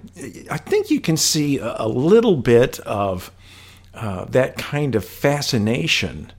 I 0.50 0.58
think, 0.58 0.90
you 0.90 1.02
can 1.02 1.18
see 1.18 1.60
a, 1.60 1.88
little 1.88 2.38
bit 2.38 2.80
of 2.82 3.32
uh, 3.94 4.26
that 4.26 4.58
kind 4.58 4.96
of 4.96 5.04
fascination 5.04 6.32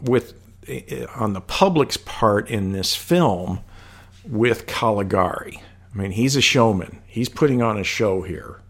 with 0.00 0.34
on 1.16 1.32
the 1.32 1.40
public's 1.40 1.96
part 1.96 2.48
in 2.48 2.72
this 2.72 2.94
film 2.94 3.60
with 4.24 4.66
Caligari. 4.66 5.60
I 5.92 5.98
mean, 5.98 6.12
he's 6.12 6.36
a 6.36 6.40
showman. 6.40 7.00
He's 7.06 7.28
putting 7.28 7.62
on 7.62 7.78
a 7.78 7.84
show 7.84 8.22
here. 8.22 8.60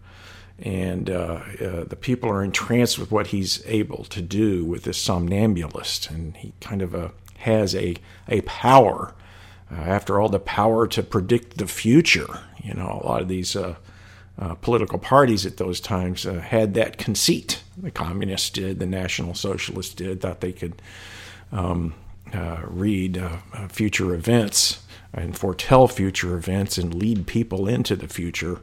And 0.59 1.11
uh, 1.11 1.41
uh, 1.61 1.85
the 1.85 1.99
people 2.01 2.31
are 2.31 2.43
entranced 2.43 2.99
with 2.99 3.11
what 3.11 3.29
he's 3.29 3.63
able 3.67 4.05
to 4.05 4.23
do 4.23 4.65
with 4.65 4.85
this 4.85 4.99
somnambulist. 4.99 6.11
And 6.11 6.37
he 6.37 6.53
kind 6.61 6.83
of 6.83 6.95
uh, 6.95 7.09
has 7.39 7.75
a, 7.75 7.97
a 8.29 8.43
power, 8.43 9.09
uh, 9.09 9.22
after 9.79 10.21
all, 10.21 10.29
the 10.29 10.39
power 10.39 10.87
to 10.89 11.03
predict 11.03 11.59
the 11.59 11.67
future. 11.67 12.41
You 12.63 12.75
know, 12.75 13.01
a 13.03 13.07
lot 13.07 13.23
of 13.23 13.29
these 13.29 13.57
uh, 13.57 13.77
uh, 14.39 14.55
political 14.57 14.99
parties 14.99 15.47
at 15.47 15.57
those 15.57 15.81
times 15.81 16.25
had 16.25 16.75
that 16.75 16.99
conceit. 16.99 17.63
The 17.77 17.91
communists 17.91 18.51
did, 18.51 18.79
the 18.79 18.87
National 18.87 19.35
Socialists 19.35 19.95
did, 19.95 20.21
thought 20.21 20.41
they 20.41 20.53
could 20.53 20.81
um, 21.51 21.95
read 22.65 23.23
future 23.69 24.15
events 24.15 24.81
and 25.13 25.37
foretell 25.37 25.89
future 25.89 26.37
events 26.37 26.79
and 26.79 26.95
lead 26.95 27.27
people 27.27 27.69
into 27.69 27.97
the 27.97 28.09
future. 28.09 28.61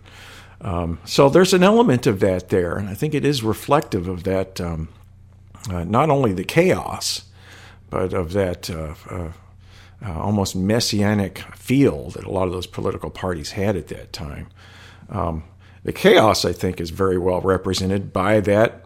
Um, 0.61 0.99
so 1.05 1.29
there's 1.29 1.53
an 1.53 1.63
element 1.63 2.07
of 2.07 2.19
that 2.19 2.49
there, 2.49 2.77
and 2.77 2.89
I 2.89 2.93
think 2.93 3.13
it 3.13 3.23
is 3.23 3.43
reflective 3.43 4.07
of 4.07 4.23
that, 4.23 4.59
um, 4.59 4.89
uh, 5.69 5.83
not 5.83 6.09
only 6.09 6.33
the 6.33 6.43
chaos, 6.43 7.23
but 7.89 8.13
of 8.13 8.33
that 8.33 8.69
uh, 10.05 10.19
almost 10.19 10.55
messianic 10.55 11.39
feel 11.55 12.09
that 12.11 12.23
a 12.23 12.31
lot 12.31 12.47
of 12.47 12.53
those 12.53 12.67
political 12.67 13.09
parties 13.09 13.51
had 13.51 13.75
at 13.75 13.87
that 13.87 14.13
time. 14.13 14.47
Um, 15.09 15.43
the 15.83 15.93
chaos, 15.93 16.45
I 16.45 16.53
think, 16.53 16.79
is 16.79 16.89
very 16.89 17.17
well 17.17 17.41
represented 17.41 18.13
by 18.13 18.39
that 18.41 18.85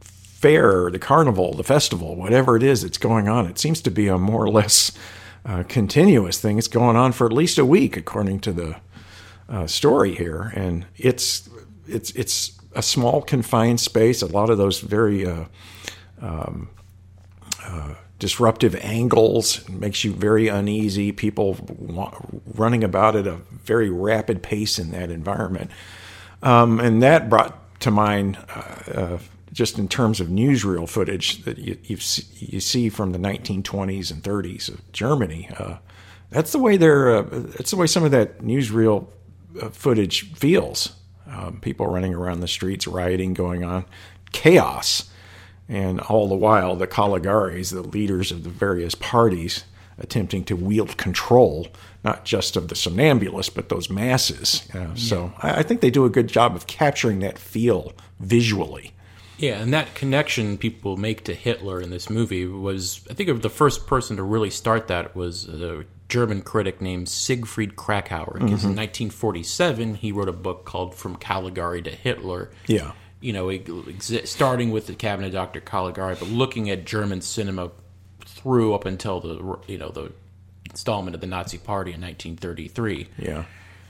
fair, 0.00 0.90
the 0.90 0.98
carnival, 0.98 1.54
the 1.54 1.64
festival, 1.64 2.14
whatever 2.16 2.56
it 2.56 2.62
is 2.62 2.82
that's 2.82 2.98
going 2.98 3.28
on. 3.28 3.46
It 3.46 3.58
seems 3.58 3.80
to 3.82 3.90
be 3.90 4.08
a 4.08 4.18
more 4.18 4.44
or 4.44 4.50
less 4.50 4.92
uh, 5.46 5.62
continuous 5.68 6.40
thing. 6.40 6.58
It's 6.58 6.68
going 6.68 6.96
on 6.96 7.12
for 7.12 7.26
at 7.26 7.32
least 7.32 7.58
a 7.58 7.64
week, 7.64 7.96
according 7.96 8.40
to 8.40 8.52
the 8.52 8.76
uh, 9.48 9.66
story 9.66 10.14
here, 10.14 10.52
and 10.54 10.86
it's 10.96 11.48
it's 11.86 12.10
it's 12.12 12.58
a 12.74 12.82
small 12.82 13.22
confined 13.22 13.80
space. 13.80 14.22
A 14.22 14.26
lot 14.26 14.50
of 14.50 14.58
those 14.58 14.80
very 14.80 15.26
uh, 15.26 15.44
um, 16.20 16.68
uh, 17.64 17.94
disruptive 18.24 18.74
angles 18.76 19.68
makes 19.68 20.02
you 20.02 20.10
very 20.10 20.48
uneasy. 20.48 21.12
People 21.12 21.58
running 22.54 22.82
about 22.82 23.16
at 23.16 23.26
a 23.26 23.34
very 23.52 23.90
rapid 23.90 24.42
pace 24.42 24.78
in 24.78 24.92
that 24.92 25.10
environment, 25.10 25.70
um, 26.42 26.80
and 26.80 27.02
that 27.02 27.28
brought 27.28 27.78
to 27.80 27.90
mind 27.90 28.38
uh, 28.48 28.92
uh, 28.94 29.18
just 29.52 29.78
in 29.78 29.88
terms 29.88 30.20
of 30.20 30.28
newsreel 30.28 30.88
footage 30.88 31.42
that 31.42 31.58
you, 31.58 31.76
you 31.84 32.60
see 32.60 32.88
from 32.88 33.12
the 33.12 33.18
1920s 33.18 34.10
and 34.10 34.22
30s 34.22 34.70
of 34.70 34.90
Germany. 34.90 35.50
Uh, 35.58 35.76
that's 36.30 36.50
the 36.52 36.58
way 36.58 36.78
they're. 36.78 37.16
Uh, 37.16 37.22
that's 37.28 37.72
the 37.72 37.76
way 37.76 37.86
some 37.86 38.04
of 38.04 38.10
that 38.12 38.38
newsreel 38.38 39.06
uh, 39.60 39.68
footage 39.68 40.32
feels. 40.32 40.96
Um, 41.26 41.60
people 41.60 41.88
running 41.88 42.14
around 42.14 42.40
the 42.40 42.48
streets, 42.48 42.86
rioting 42.86 43.34
going 43.34 43.64
on, 43.64 43.84
chaos, 44.32 45.10
and 45.68 46.00
all 46.00 46.28
the 46.28 46.34
while 46.34 46.76
the 46.76 46.86
Caligaris, 46.86 47.72
the 47.72 47.82
leaders 47.82 48.30
of 48.30 48.44
the 48.44 48.50
various 48.50 48.94
parties, 48.94 49.64
attempting 49.98 50.44
to 50.44 50.56
wield 50.56 50.96
control, 50.96 51.68
not 52.02 52.24
just 52.24 52.56
of 52.56 52.68
the 52.68 52.74
somnambulists, 52.74 53.54
but 53.54 53.68
those 53.68 53.88
masses. 53.88 54.68
Uh, 54.74 54.78
yeah. 54.78 54.94
So 54.94 55.32
I, 55.38 55.60
I 55.60 55.62
think 55.62 55.80
they 55.80 55.90
do 55.90 56.04
a 56.04 56.10
good 56.10 56.28
job 56.28 56.54
of 56.54 56.66
capturing 56.66 57.20
that 57.20 57.38
feel 57.38 57.92
visually. 58.20 58.92
Yeah, 59.36 59.60
and 59.60 59.74
that 59.74 59.94
connection 59.94 60.58
people 60.58 60.96
make 60.96 61.24
to 61.24 61.34
Hitler 61.34 61.80
in 61.80 61.90
this 61.90 62.08
movie 62.08 62.46
was, 62.46 63.04
I 63.10 63.14
think, 63.14 63.42
the 63.42 63.50
first 63.50 63.86
person 63.86 64.16
to 64.16 64.22
really 64.22 64.50
start 64.50 64.86
that 64.88 65.16
was 65.16 65.48
a 65.48 65.84
German 66.08 66.42
critic 66.42 66.80
named 66.80 67.08
Siegfried 67.08 67.74
Kracauer. 67.74 68.34
Because 68.34 68.60
mm-hmm. 68.60 68.78
in 68.78 69.10
1947, 69.10 69.94
he 69.96 70.12
wrote 70.12 70.28
a 70.28 70.32
book 70.32 70.64
called 70.64 70.94
From 70.94 71.16
Caligari 71.16 71.82
to 71.82 71.90
Hitler. 71.90 72.50
Yeah. 72.66 72.92
You 73.24 73.32
know, 73.32 73.50
starting 74.24 74.70
with 74.70 74.86
the 74.86 74.94
cabinet 74.94 75.32
Dr. 75.32 75.60
Caligari, 75.60 76.16
but 76.18 76.28
looking 76.28 76.68
at 76.70 76.84
German 76.84 77.22
cinema 77.22 77.70
through 78.26 78.74
up 78.74 78.84
until 78.84 79.20
the, 79.20 79.58
you 79.66 79.78
know, 79.78 79.88
the 79.90 80.12
installment 80.68 81.14
of 81.14 81.20
the 81.20 81.26
Nazi 81.26 81.56
Party 81.58 81.92
in 81.92 82.00
1933. 82.00 83.08
Yeah. 83.18 83.44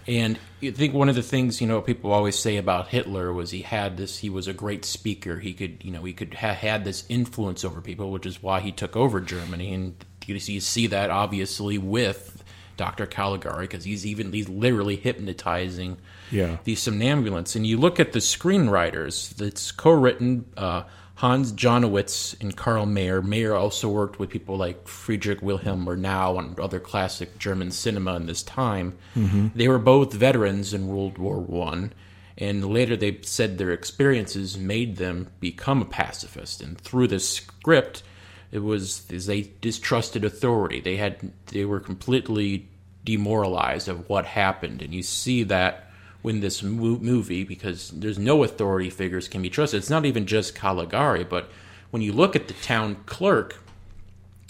And 0.06 0.38
I 0.62 0.70
think 0.70 0.92
one 0.92 1.08
of 1.08 1.14
the 1.14 1.22
things 1.22 1.60
you 1.60 1.66
know 1.66 1.80
people 1.80 2.12
always 2.12 2.38
say 2.38 2.58
about 2.58 2.88
Hitler 2.88 3.32
was 3.32 3.50
he 3.50 3.62
had 3.62 3.96
this. 3.96 4.18
He 4.18 4.28
was 4.28 4.46
a 4.46 4.52
great 4.52 4.84
speaker. 4.84 5.38
He 5.38 5.54
could 5.54 5.82
you 5.82 5.90
know 5.90 6.04
he 6.04 6.12
could 6.12 6.34
ha- 6.34 6.52
had 6.52 6.84
this 6.84 7.04
influence 7.08 7.64
over 7.64 7.80
people, 7.80 8.10
which 8.10 8.26
is 8.26 8.42
why 8.42 8.60
he 8.60 8.70
took 8.70 8.96
over 8.96 9.20
Germany. 9.20 9.72
And 9.72 10.04
you 10.26 10.38
see 10.38 10.86
that 10.88 11.10
obviously 11.10 11.78
with 11.78 12.44
Dr. 12.76 13.06
Caligari 13.06 13.66
because 13.66 13.84
he's 13.84 14.04
even 14.04 14.32
he's 14.32 14.48
literally 14.48 14.96
hypnotizing 14.96 15.96
yeah. 16.31 16.59
these 16.64 16.81
somnambulants. 16.81 17.57
And 17.57 17.66
you 17.66 17.76
look 17.76 18.00
at 18.00 18.12
the 18.12 18.21
screenwriters. 18.21 19.40
It's 19.40 19.73
co-written. 19.73 20.47
Uh, 20.57 20.85
Hans 21.16 21.52
Janowitz 21.52 22.38
and 22.40 22.57
Carl 22.57 22.87
Mayer. 22.87 23.23
Mayer 23.23 23.54
also 23.54 23.88
worked 23.88 24.19
with 24.19 24.31
people 24.31 24.57
like 24.57 24.88
Friedrich 24.88 25.40
Wilhelm 25.43 25.87
Murnau 25.87 26.38
and 26.38 26.59
other 26.59 26.81
classic 26.81 27.38
German 27.38 27.71
cinema 27.71 28.16
in 28.16 28.26
this 28.26 28.43
time. 28.43 28.99
Mm-hmm. 29.14 29.49
They 29.54 29.69
were 29.69 29.78
both 29.78 30.12
veterans 30.12 30.75
in 30.75 30.88
World 30.88 31.19
War 31.19 31.38
One, 31.38 31.93
and 32.37 32.64
later 32.64 32.97
they 32.97 33.21
said 33.23 33.59
their 33.59 33.71
experiences 33.71 34.59
made 34.59 34.97
them 34.97 35.28
become 35.38 35.83
a 35.83 35.87
pacifist. 35.87 36.61
And 36.61 36.81
through 36.81 37.07
this 37.09 37.28
script, 37.28 38.02
it 38.50 38.59
was 38.59 39.02
they 39.04 39.52
distrusted 39.61 40.25
authority. 40.25 40.81
They 40.81 40.97
had 40.97 41.33
they 41.47 41.64
were 41.64 41.81
completely 41.81 42.69
demoralized 43.04 43.88
of 43.88 44.09
what 44.09 44.26
happened, 44.26 44.83
and 44.83 44.93
you 44.93 45.04
see 45.04 45.45
that 45.45 45.83
win 46.25 46.40
this 46.40 46.62
movie 46.62 47.45
because 47.45 47.90
there's 47.90 48.19
no 48.19 48.43
authority 48.43 48.88
figures 48.88 49.28
can 49.28 49.43
be 49.43 49.50
trusted. 49.50 49.78
It's 49.78 49.90
not 49.90 50.07
even 50.07 50.26
just 50.26 50.54
Caligari, 50.54 51.23
but 51.23 51.50
when 51.90 52.00
you 52.00 52.12
look 52.12 52.35
at 52.35 52.49
the 52.49 52.54
town 52.54 52.97
clerk, 53.04 53.61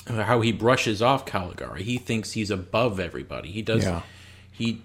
uh, 0.06 0.22
how 0.22 0.40
he 0.40 0.52
brushes 0.52 1.02
off 1.02 1.26
Caligari, 1.26 1.82
he 1.82 1.98
thinks 1.98 2.32
he's 2.32 2.50
above 2.50 3.00
everybody. 3.00 3.50
He 3.50 3.60
does. 3.60 3.82
Yeah. 3.84 4.02
He 4.52 4.82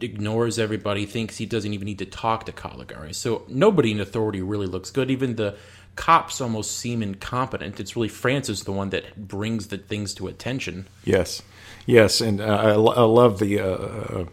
ignores 0.00 0.58
everybody. 0.58 1.06
Thinks 1.06 1.36
he 1.36 1.46
doesn't 1.46 1.72
even 1.72 1.86
need 1.86 2.00
to 2.00 2.06
talk 2.06 2.44
to 2.46 2.52
Caligari. 2.52 3.14
So 3.14 3.44
nobody 3.46 3.92
in 3.92 4.00
authority 4.00 4.42
really 4.42 4.66
looks 4.66 4.90
good. 4.90 5.12
Even 5.12 5.36
the 5.36 5.56
cops 5.94 6.40
almost 6.40 6.76
seem 6.76 7.04
incompetent. 7.04 7.78
It's 7.78 7.94
really 7.94 8.08
Francis 8.08 8.64
the 8.64 8.72
one 8.72 8.90
that 8.90 9.28
brings 9.28 9.68
the 9.68 9.78
things 9.78 10.12
to 10.14 10.26
attention. 10.26 10.88
Yes, 11.04 11.40
yes, 11.86 12.20
and 12.20 12.40
uh, 12.40 12.44
I, 12.44 12.70
I, 12.70 12.74
love 12.74 13.38
the. 13.38 13.60
Uh, 13.60 14.24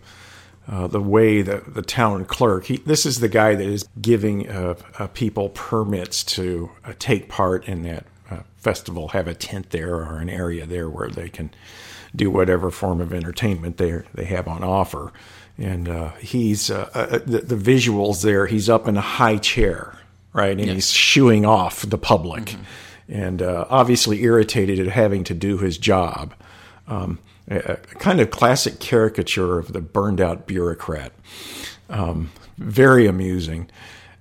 uh 0.69 0.87
the 0.87 1.01
way 1.01 1.41
that 1.41 1.73
the 1.73 1.81
town 1.81 2.25
clerk, 2.25 2.65
he, 2.65 2.77
this 2.77 3.05
is 3.05 3.19
the 3.19 3.27
guy 3.27 3.55
that 3.55 3.67
is 3.67 3.87
giving 3.99 4.49
uh, 4.49 4.75
uh, 4.97 5.07
people 5.07 5.49
permits 5.49 6.23
to 6.23 6.71
uh, 6.85 6.93
take 6.99 7.27
part 7.27 7.67
in 7.67 7.83
that 7.83 8.05
uh, 8.29 8.39
festival, 8.57 9.09
have 9.09 9.27
a 9.27 9.33
tent 9.33 9.71
there 9.71 9.95
or 9.95 10.19
an 10.19 10.29
area 10.29 10.65
there 10.65 10.89
where 10.89 11.09
they 11.09 11.29
can 11.29 11.49
do 12.15 12.29
whatever 12.29 12.71
form 12.71 13.01
of 13.01 13.13
entertainment 13.13 13.77
they 13.77 14.01
they 14.13 14.25
have 14.25 14.47
on 14.47 14.63
offer. 14.63 15.11
And 15.57 15.89
he's 16.21 16.67
the, 16.67 17.43
the, 17.45 17.55
visuals 17.57 18.23
there. 18.23 18.47
He's 18.47 18.69
up 18.69 18.87
in 18.87 18.95
a 18.95 19.01
high 19.01 19.35
chair, 19.35 19.93
right, 20.31 20.51
and 20.51 20.61
yes. 20.61 20.73
he's 20.73 20.91
shooing 20.91 21.45
off 21.45 21.81
the 21.81 21.97
public, 21.97 22.45
mm-hmm. 22.45 23.13
and 23.13 23.41
obviously 23.41 24.23
irritated 24.23 24.79
at 24.79 24.87
having 24.87 25.25
to 25.25 25.33
do 25.33 25.57
his 25.57 25.77
job. 25.77 26.33
Um, 26.89 27.19
a, 27.47 27.77
kind 27.77 28.19
of 28.19 28.29
classic 28.29 28.79
caricature 28.79 29.57
of 29.57 29.73
the 29.73 29.81
burned 29.81 30.21
out 30.21 30.47
bureaucrat. 30.47 31.11
Um, 31.89 32.31
very 32.57 33.07
amusing. 33.07 33.69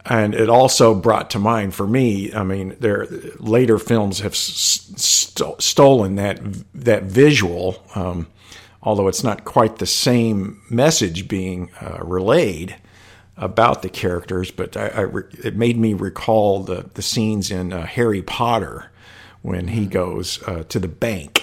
And 0.04 0.34
it 0.34 0.48
also 0.48 0.94
brought 0.94 1.30
to 1.30 1.38
mind 1.38 1.74
for 1.74 1.86
me. 1.86 2.32
I 2.32 2.42
mean, 2.42 2.76
their 2.80 3.06
later 3.38 3.78
films 3.78 4.20
have 4.20 4.34
st- 4.34 5.60
stolen 5.60 6.14
that 6.16 6.40
that 6.74 7.02
visual, 7.04 7.82
um, 7.94 8.26
although 8.82 9.08
it's 9.08 9.22
not 9.22 9.44
quite 9.44 9.76
the 9.76 9.86
same 9.86 10.62
message 10.70 11.28
being 11.28 11.70
uh, 11.82 11.98
relayed 12.02 12.76
about 13.36 13.82
the 13.82 13.90
characters. 13.90 14.50
But 14.50 14.78
I, 14.78 14.88
I 14.88 15.00
re- 15.00 15.30
it 15.44 15.56
made 15.56 15.76
me 15.76 15.92
recall 15.92 16.62
the 16.62 16.88
the 16.94 17.02
scenes 17.02 17.50
in 17.50 17.74
uh, 17.74 17.84
Harry 17.84 18.22
Potter 18.22 18.90
when 19.42 19.68
he 19.68 19.84
goes 19.86 20.42
uh, 20.44 20.64
to 20.70 20.78
the 20.78 20.88
bank, 20.88 21.37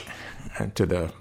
to 0.75 0.85
the 0.85 1.11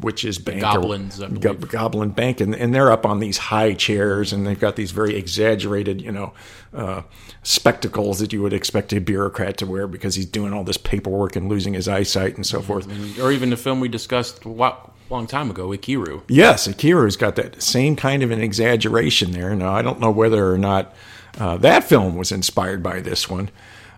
witches 0.00 0.38
bank 0.38 0.60
goblins 0.60 1.22
or, 1.22 1.28
goblin 1.28 2.10
bank 2.10 2.40
and, 2.40 2.54
and 2.54 2.74
they're 2.74 2.90
up 2.90 3.06
on 3.06 3.20
these 3.20 3.38
high 3.38 3.72
chairs 3.72 4.32
and 4.32 4.46
they've 4.46 4.58
got 4.58 4.76
these 4.76 4.90
very 4.90 5.14
exaggerated 5.14 6.02
you 6.02 6.10
know 6.10 6.32
uh, 6.72 7.02
spectacles 7.42 8.18
that 8.18 8.32
you 8.32 8.42
would 8.42 8.52
expect 8.52 8.92
a 8.92 9.00
bureaucrat 9.00 9.56
to 9.56 9.66
wear 9.66 9.86
because 9.86 10.16
he's 10.16 10.26
doing 10.26 10.52
all 10.52 10.64
this 10.64 10.76
paperwork 10.76 11.36
and 11.36 11.48
losing 11.48 11.74
his 11.74 11.86
eyesight 11.86 12.34
and 12.34 12.44
so 12.44 12.60
forth. 12.60 12.88
Or 13.20 13.30
even 13.30 13.50
the 13.50 13.56
film 13.56 13.80
we 13.80 13.88
discussed 13.88 14.44
a 14.44 14.48
long 14.48 15.26
time 15.28 15.50
ago 15.50 15.68
ikiru. 15.68 16.22
Yes 16.28 16.66
ikiru's 16.66 17.16
got 17.16 17.36
that 17.36 17.62
same 17.62 17.94
kind 17.94 18.22
of 18.22 18.30
an 18.30 18.40
exaggeration 18.40 19.30
there. 19.30 19.54
Now 19.54 19.72
i 19.74 19.82
don't 19.82 20.00
know 20.00 20.10
whether 20.10 20.52
or 20.52 20.58
not 20.58 20.94
uh, 21.38 21.56
that 21.58 21.84
film 21.84 22.16
was 22.16 22.32
inspired 22.32 22.82
by 22.82 23.00
this 23.00 23.30
one 23.30 23.50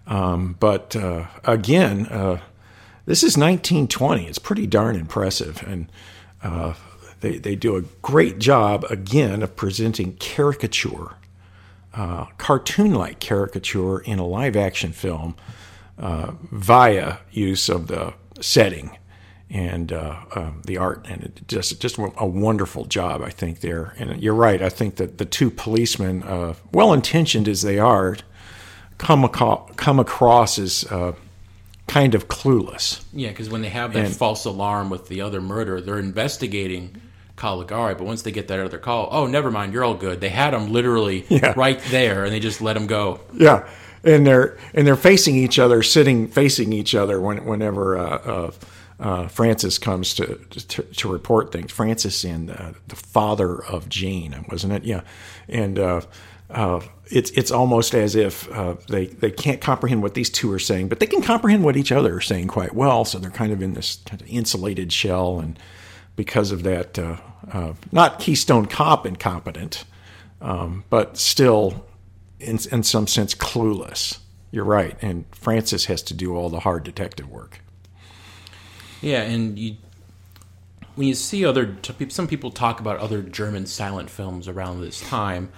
um, 0.07 0.57
but 0.61 0.95
uh, 0.95 1.27
again 1.45 2.07
uh, 2.07 2.41
this 3.07 3.23
is 3.23 3.37
1920. 3.37 4.27
It's 4.27 4.39
pretty 4.39 4.67
darn 4.67 4.97
impressive. 4.97 5.63
And 5.67 5.91
uh, 6.43 6.75
they, 7.21 7.39
they 7.39 7.55
do 7.57 7.77
a 7.77 7.83
great 8.03 8.39
job, 8.39 8.85
again, 8.91 9.43
of 9.43 9.57
presenting 9.57 10.15
caricature, 10.15 11.15
uh, 11.95 12.27
cartoon 12.37 12.95
like 12.95 13.21
caricature 13.21 14.01
in 14.01 14.19
a 14.19 14.27
live 14.27 14.57
action 14.57 14.93
film 14.93 15.35
uh, 15.99 16.33
via 16.53 17.19
use 17.31 17.69
of 17.69 17.87
the 17.87 18.13
setting 18.41 18.99
and 19.49 19.93
uh, 19.93 20.17
um, 20.35 20.61
the 20.67 20.77
art, 20.77 21.07
and 21.09 21.23
it 21.23 21.41
just 21.47 21.81
just 21.81 21.99
a 21.99 22.27
wonderful 22.27 22.85
job, 22.85 23.23
I 23.23 23.31
think 23.31 23.61
there. 23.61 23.95
And 23.97 24.21
you're 24.21 24.35
right. 24.35 24.61
I 24.61 24.69
think 24.69 24.97
that 24.97 25.19
the 25.19 25.25
two 25.25 25.51
policemen, 25.51 26.25
uh, 26.25 26.55
well 26.73 26.93
intentioned 26.93 27.49
as 27.49 27.63
they 27.63 27.79
are, 27.79 28.17
come 28.99 29.25
aco- 29.25 29.71
come 29.77 30.01
across 30.01 30.59
as 30.59 30.85
uh, 30.91 31.13
kind 31.87 32.15
of 32.15 32.29
clueless. 32.29 33.03
Yeah, 33.13 33.29
because 33.29 33.49
when 33.49 33.63
they 33.63 33.69
have 33.69 33.93
that 33.93 34.07
And- 34.07 34.17
false 34.17 34.45
alarm 34.45 34.91
with 34.91 35.09
the 35.09 35.21
other 35.21 35.41
murder, 35.41 35.81
they're 35.81 35.99
investigating 35.99 36.97
Caligari, 37.37 37.95
but 37.95 38.05
once 38.05 38.23
they 38.23 38.31
get 38.33 38.49
that 38.49 38.59
other 38.61 38.79
call, 38.79 39.09
oh, 39.13 39.27
never 39.27 39.51
mind, 39.51 39.73
you're 39.73 39.85
all 39.85 39.95
good. 39.95 40.21
They 40.21 40.31
had 40.31 40.55
him 40.55 40.73
literally 40.73 41.25
Yeah. 41.29 41.53
right 41.57 41.81
there, 41.91 42.25
and 42.25 42.33
they 42.33 42.41
just 42.41 42.61
let 42.63 42.77
him 42.77 42.87
go. 42.87 43.21
Yeah, 43.35 43.69
and 44.05 44.27
they're 44.27 44.57
and 44.75 44.87
they're 44.87 44.97
facing 44.97 45.37
each 45.37 45.59
other, 45.59 45.83
sitting 45.83 46.29
facing 46.29 46.73
each 46.73 46.95
other 46.95 47.21
when, 47.21 47.45
whenever 47.45 47.99
uh, 47.99 48.03
uh, 48.03 48.51
uh, 48.99 49.29
Francis 49.29 49.79
comes 49.79 50.15
to, 50.15 50.37
to 50.51 50.83
to 50.83 51.13
report 51.13 51.53
things. 51.53 51.71
Francis 51.71 52.25
and 52.25 52.51
uh, 52.51 52.73
the 52.89 52.97
father 52.97 53.63
of 53.65 53.89
Jane, 53.91 54.45
wasn't 54.51 54.73
it? 54.73 54.85
Yeah, 54.85 55.03
and 55.49 55.79
uh, 55.79 56.01
uh, 56.51 56.81
it's 57.11 57.31
it's 57.31 57.51
almost 57.51 57.95
as 57.95 58.15
if 58.15 58.51
uh, 58.53 58.77
they 58.89 59.07
they 59.07 59.31
can't 59.31 59.61
comprehend 59.61 60.03
what 60.03 60.15
these 60.15 60.31
two 60.31 60.53
are 60.53 60.59
saying, 60.59 60.89
but 60.89 61.01
they 61.01 61.07
can 61.07 61.23
comprehend 61.23 61.65
what 61.65 61.77
each 61.77 61.93
other 61.93 62.17
are 62.17 62.21
saying 62.21 62.49
quite 62.49 62.75
well. 62.75 63.05
So 63.05 63.19
they're 63.19 63.31
kind 63.31 63.53
of 63.53 63.63
in 63.63 63.75
this 63.75 63.97
kind 64.07 64.21
of 64.21 64.29
insulated 64.29 64.93
shell, 64.93 65.41
and 65.41 65.59
because 66.15 66.53
of 66.53 66.63
that, 66.63 66.99
uh, 66.99 67.17
uh, 67.53 67.73
not 67.93 68.21
Keystone 68.21 68.67
Cop 68.67 69.07
incompetent, 69.07 69.85
um, 70.41 70.85
but 70.89 71.17
still 71.17 71.87
in, 72.41 72.59
in 72.71 72.83
some 72.83 73.07
sense 73.07 73.35
clueless. 73.35 74.19
You're 74.51 74.65
right, 74.65 74.97
and 75.03 75.25
Francis 75.33 75.87
has 75.87 76.03
to 76.05 76.15
do 76.15 76.37
all 76.37 76.49
the 76.49 76.61
hard 76.61 76.85
detective 76.85 77.29
work. 77.29 77.61
Yeah, 79.01 79.23
and 79.23 79.59
you 79.59 79.77
when 80.95 81.09
you 81.09 81.15
see 81.15 81.45
other 81.45 81.77
some 82.09 82.27
people 82.27 82.51
talk 82.51 82.81
about 82.81 82.99
other 82.99 83.23
German 83.23 83.67
silent 83.67 84.11
films 84.11 84.49
around 84.49 84.81
this 84.81 85.01
time. 85.01 85.51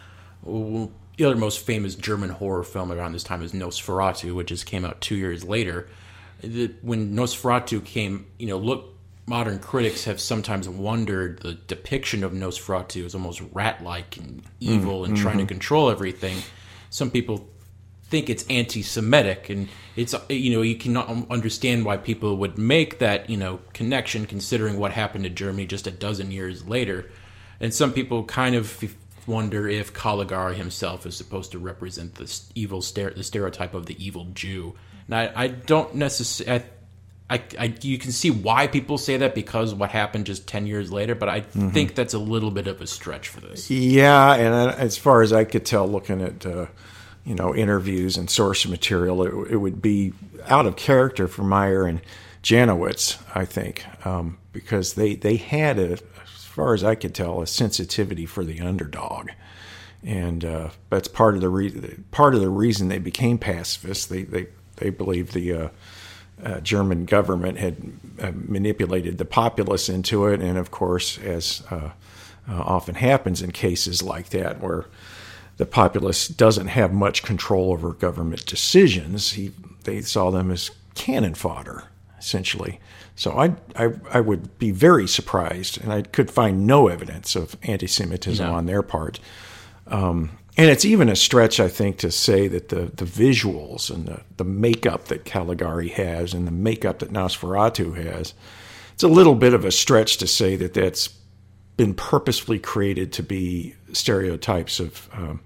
The 0.48 1.24
other 1.24 1.36
most 1.36 1.60
famous 1.60 1.94
German 1.94 2.30
horror 2.30 2.62
film 2.62 2.92
around 2.92 3.12
this 3.12 3.24
time 3.24 3.42
is 3.42 3.52
Nosferatu, 3.52 4.34
which 4.34 4.48
just 4.48 4.66
came 4.66 4.84
out 4.84 5.00
two 5.00 5.16
years 5.16 5.44
later. 5.44 5.88
The- 6.42 6.72
When 6.82 7.14
Nosferatu 7.14 7.84
came, 7.84 8.26
you 8.38 8.46
know, 8.46 8.58
look, 8.58 8.94
modern 9.26 9.58
critics 9.58 10.04
have 10.04 10.20
sometimes 10.20 10.68
wondered 10.68 11.40
the 11.40 11.54
depiction 11.54 12.24
of 12.24 12.32
Nosferatu 12.32 13.04
is 13.04 13.14
almost 13.14 13.42
rat-like 13.52 14.16
and 14.16 14.42
evil 14.58 15.04
and 15.04 15.16
mm, 15.16 15.20
trying 15.20 15.36
to 15.36 15.42
mm-hmm. 15.42 15.48
control 15.48 15.90
everything. 15.90 16.38
Some 16.90 17.10
people 17.10 17.48
think 18.04 18.30
it's 18.30 18.44
anti-Semitic, 18.48 19.50
and 19.50 19.68
it's 19.94 20.14
you 20.30 20.54
know 20.54 20.62
you 20.62 20.76
cannot 20.76 21.30
understand 21.30 21.84
why 21.84 21.98
people 21.98 22.36
would 22.38 22.56
make 22.56 23.00
that 23.00 23.28
you 23.28 23.36
know 23.36 23.60
connection, 23.74 24.24
considering 24.24 24.78
what 24.78 24.92
happened 24.92 25.24
to 25.24 25.30
Germany 25.30 25.66
just 25.66 25.86
a 25.86 25.90
dozen 25.90 26.30
years 26.30 26.66
later. 26.66 27.10
And 27.60 27.74
some 27.74 27.92
people 27.92 28.24
kind 28.24 28.54
of 28.54 28.82
wonder 29.28 29.68
if 29.68 29.92
Caligari 29.92 30.56
himself 30.56 31.06
is 31.06 31.16
supposed 31.16 31.52
to 31.52 31.58
represent 31.58 32.16
this 32.16 32.50
evil 32.54 32.80
stere- 32.80 33.14
the 33.14 33.22
stereotype 33.22 33.74
of 33.74 33.86
the 33.86 34.02
evil 34.04 34.26
Jew. 34.34 34.74
Now, 35.06 35.20
I, 35.20 35.44
I 35.44 35.48
don't 35.48 35.94
necessarily. 35.94 36.64
I, 37.30 37.42
I, 37.58 37.74
you 37.82 37.98
can 37.98 38.10
see 38.10 38.30
why 38.30 38.68
people 38.68 38.96
say 38.96 39.18
that 39.18 39.34
because 39.34 39.74
what 39.74 39.90
happened 39.90 40.24
just 40.24 40.48
10 40.48 40.66
years 40.66 40.90
later, 40.90 41.14
but 41.14 41.28
I 41.28 41.40
think 41.42 41.94
that's 41.94 42.14
a 42.14 42.18
little 42.18 42.50
bit 42.50 42.66
of 42.66 42.80
a 42.80 42.86
stretch 42.86 43.28
for 43.28 43.42
this. 43.42 43.70
Yeah, 43.70 44.34
and 44.34 44.54
uh, 44.54 44.74
as 44.78 44.96
far 44.96 45.20
as 45.20 45.30
I 45.30 45.44
could 45.44 45.66
tell, 45.66 45.86
looking 45.86 46.22
at 46.22 46.46
uh, 46.46 46.66
you 47.26 47.34
know 47.34 47.54
interviews 47.54 48.16
and 48.16 48.30
source 48.30 48.66
material, 48.66 49.22
it, 49.24 49.52
it 49.52 49.56
would 49.58 49.82
be 49.82 50.14
out 50.46 50.64
of 50.64 50.76
character 50.76 51.28
for 51.28 51.42
Mayer 51.42 51.84
and 51.84 52.00
Janowitz, 52.42 53.22
I 53.34 53.44
think, 53.44 53.84
um, 54.06 54.38
because 54.52 54.94
they 54.94 55.14
they 55.14 55.36
had 55.36 55.78
a, 55.78 55.98
far 56.58 56.74
as 56.74 56.82
I 56.82 56.96
could 56.96 57.14
tell, 57.14 57.40
a 57.40 57.46
sensitivity 57.46 58.26
for 58.26 58.44
the 58.44 58.60
underdog, 58.60 59.30
and 60.02 60.44
uh, 60.44 60.70
that's 60.90 61.06
part 61.06 61.36
of 61.36 61.40
the 61.40 61.48
re- 61.48 61.98
part 62.10 62.34
of 62.34 62.40
the 62.40 62.50
reason 62.50 62.88
they 62.88 62.98
became 62.98 63.38
pacifists. 63.38 64.06
They 64.06 64.24
they 64.24 64.48
they 64.74 64.90
believed 64.90 65.34
the 65.34 65.52
uh, 65.52 65.68
uh, 66.42 66.58
German 66.58 67.04
government 67.04 67.58
had 67.58 67.76
uh, 68.20 68.32
manipulated 68.34 69.18
the 69.18 69.24
populace 69.24 69.88
into 69.88 70.26
it, 70.26 70.40
and 70.40 70.58
of 70.58 70.72
course, 70.72 71.16
as 71.18 71.62
uh, 71.70 71.76
uh, 71.76 71.90
often 72.48 72.96
happens 72.96 73.40
in 73.40 73.52
cases 73.52 74.02
like 74.02 74.30
that, 74.30 74.60
where 74.60 74.86
the 75.58 75.66
populace 75.66 76.26
doesn't 76.26 76.68
have 76.68 76.92
much 76.92 77.22
control 77.22 77.70
over 77.70 77.92
government 77.92 78.46
decisions, 78.46 79.32
he, 79.32 79.52
they 79.84 80.00
saw 80.00 80.32
them 80.32 80.50
as 80.50 80.72
cannon 80.96 81.34
fodder, 81.34 81.84
essentially. 82.18 82.80
So 83.18 83.32
I, 83.32 83.56
I, 83.74 83.90
I 84.12 84.20
would 84.20 84.60
be 84.60 84.70
very 84.70 85.08
surprised, 85.08 85.82
and 85.82 85.92
I 85.92 86.02
could 86.02 86.30
find 86.30 86.68
no 86.68 86.86
evidence 86.86 87.34
of 87.34 87.56
anti-Semitism 87.64 88.46
No. 88.46 88.54
on 88.54 88.66
their 88.66 88.80
part. 88.80 89.18
Um, 89.88 90.38
and 90.56 90.70
it's 90.70 90.84
even 90.84 91.08
a 91.08 91.16
stretch, 91.16 91.58
I 91.58 91.66
think, 91.66 91.98
to 91.98 92.12
say 92.12 92.46
that 92.46 92.68
the, 92.68 92.92
the 92.94 93.04
visuals 93.04 93.92
and 93.92 94.06
the, 94.06 94.20
the 94.36 94.44
makeup 94.44 95.06
that 95.06 95.24
Caligari 95.24 95.88
has 95.88 96.32
and 96.32 96.46
the 96.46 96.52
makeup 96.52 97.00
that 97.00 97.12
Nosferatu 97.12 97.96
has, 97.96 98.34
it's 98.94 99.02
a 99.02 99.08
little 99.08 99.34
bit 99.34 99.52
of 99.52 99.64
a 99.64 99.72
stretch 99.72 100.18
to 100.18 100.28
say 100.28 100.54
that 100.54 100.74
that's 100.74 101.08
been 101.76 101.94
purposefully 101.94 102.60
created 102.60 103.12
to 103.14 103.24
be 103.24 103.74
stereotypes 103.94 104.78
of, 104.78 105.08
um, 105.12 105.40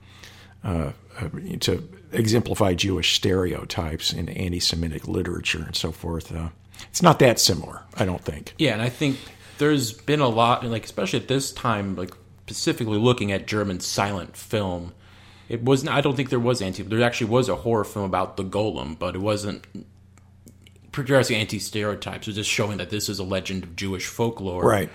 uh, 0.62 0.92
uh, 1.18 1.28
to 1.60 1.88
exemplify 2.12 2.74
Jewish 2.74 3.14
stereotypes 3.14 4.12
in 4.12 4.28
anti 4.28 4.60
Semitic 4.60 5.08
literature 5.08 5.62
and 5.64 5.74
so 5.74 5.90
forth. 5.90 6.34
Uh, 6.34 6.50
it's 6.88 7.02
not 7.02 7.18
that 7.20 7.38
similar, 7.38 7.82
I 7.96 8.04
don't 8.04 8.22
think. 8.24 8.54
Yeah, 8.58 8.72
and 8.72 8.82
I 8.82 8.88
think 8.88 9.18
there's 9.58 9.92
been 9.92 10.20
a 10.20 10.28
lot, 10.28 10.64
like 10.64 10.84
especially 10.84 11.20
at 11.20 11.28
this 11.28 11.52
time, 11.52 11.96
like 11.96 12.12
specifically 12.46 12.98
looking 12.98 13.32
at 13.32 13.46
German 13.46 13.80
silent 13.80 14.36
film. 14.36 14.92
It 15.48 15.62
wasn't. 15.62 15.92
I 15.92 16.00
don't 16.00 16.16
think 16.16 16.30
there 16.30 16.40
was 16.40 16.62
anti. 16.62 16.82
There 16.82 17.02
actually 17.02 17.30
was 17.30 17.48
a 17.48 17.56
horror 17.56 17.84
film 17.84 18.04
about 18.04 18.36
the 18.36 18.44
golem, 18.44 18.98
but 18.98 19.14
it 19.14 19.20
wasn't 19.20 19.66
progressing 20.92 21.36
anti 21.36 21.58
stereotypes. 21.58 22.26
It 22.26 22.30
was 22.30 22.36
just 22.36 22.50
showing 22.50 22.78
that 22.78 22.90
this 22.90 23.08
is 23.08 23.18
a 23.18 23.24
legend 23.24 23.64
of 23.64 23.76
Jewish 23.76 24.06
folklore, 24.06 24.64
Right. 24.64 24.90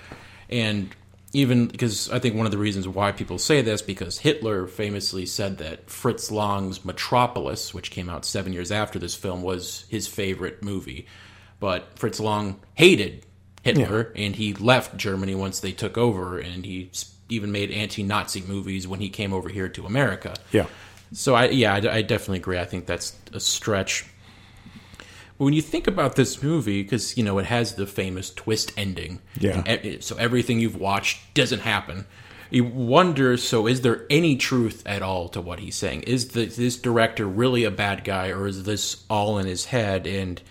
And 0.49 0.95
even 1.33 1.67
because 1.67 2.09
I 2.09 2.19
think 2.19 2.35
one 2.35 2.45
of 2.45 2.51
the 2.51 2.57
reasons 2.57 2.87
why 2.87 3.11
people 3.11 3.37
say 3.37 3.61
this 3.61 3.81
because 3.81 4.19
Hitler 4.19 4.65
famously 4.65 5.25
said 5.25 5.57
that 5.57 5.89
Fritz 5.89 6.31
Lang's 6.31 6.85
Metropolis, 6.85 7.73
which 7.73 7.91
came 7.91 8.09
out 8.09 8.25
seven 8.25 8.53
years 8.53 8.71
after 8.71 8.97
this 8.97 9.13
film, 9.13 9.41
was 9.41 9.85
his 9.89 10.07
favorite 10.07 10.63
movie. 10.63 11.05
But 11.59 11.97
Fritz 11.97 12.19
Lang 12.19 12.59
hated 12.75 13.25
Hitler, 13.63 14.11
and 14.15 14.35
he 14.35 14.53
left 14.53 14.95
Germany 14.97 15.35
once 15.35 15.59
they 15.59 15.71
took 15.71 15.97
over, 15.97 16.37
and 16.39 16.65
he 16.65 16.91
even 17.29 17.51
made 17.51 17.71
anti-Nazi 17.71 18.41
movies 18.41 18.87
when 18.87 18.99
he 18.99 19.09
came 19.09 19.33
over 19.33 19.49
here 19.49 19.67
to 19.69 19.85
America. 19.85 20.35
Yeah. 20.51 20.67
So 21.13 21.35
I 21.35 21.45
yeah, 21.49 21.73
I, 21.73 21.77
I 21.97 22.01
definitely 22.01 22.37
agree. 22.39 22.59
I 22.59 22.65
think 22.65 22.85
that's 22.85 23.17
a 23.33 23.39
stretch. 23.39 24.05
But 25.37 25.45
when 25.45 25.53
you 25.53 25.61
think 25.61 25.87
about 25.87 26.15
this 26.15 26.41
movie, 26.41 26.83
because 26.83 27.17
you 27.17 27.23
know 27.23 27.37
it 27.37 27.45
has 27.45 27.75
the 27.75 27.85
famous 27.87 28.31
twist 28.33 28.71
ending, 28.77 29.19
Yeah. 29.39 29.99
so 29.99 30.15
everything 30.17 30.59
you've 30.59 30.77
watched 30.79 31.33
doesn't 31.33 31.61
happen. 31.61 32.05
You 32.49 32.63
wonder. 32.63 33.35
So, 33.37 33.67
is 33.67 33.81
there 33.81 34.05
any 34.09 34.37
truth 34.37 34.81
at 34.85 35.01
all 35.01 35.27
to 35.29 35.41
what 35.41 35.59
he's 35.59 35.75
saying? 35.75 36.03
Is 36.03 36.29
the, 36.29 36.45
this 36.45 36.77
director 36.77 37.25
really 37.27 37.65
a 37.65 37.71
bad 37.71 38.03
guy, 38.05 38.29
or 38.29 38.47
is 38.47 38.63
this 38.63 39.03
all 39.09 39.37
in 39.37 39.47
his 39.47 39.65
head? 39.65 40.07
And 40.07 40.41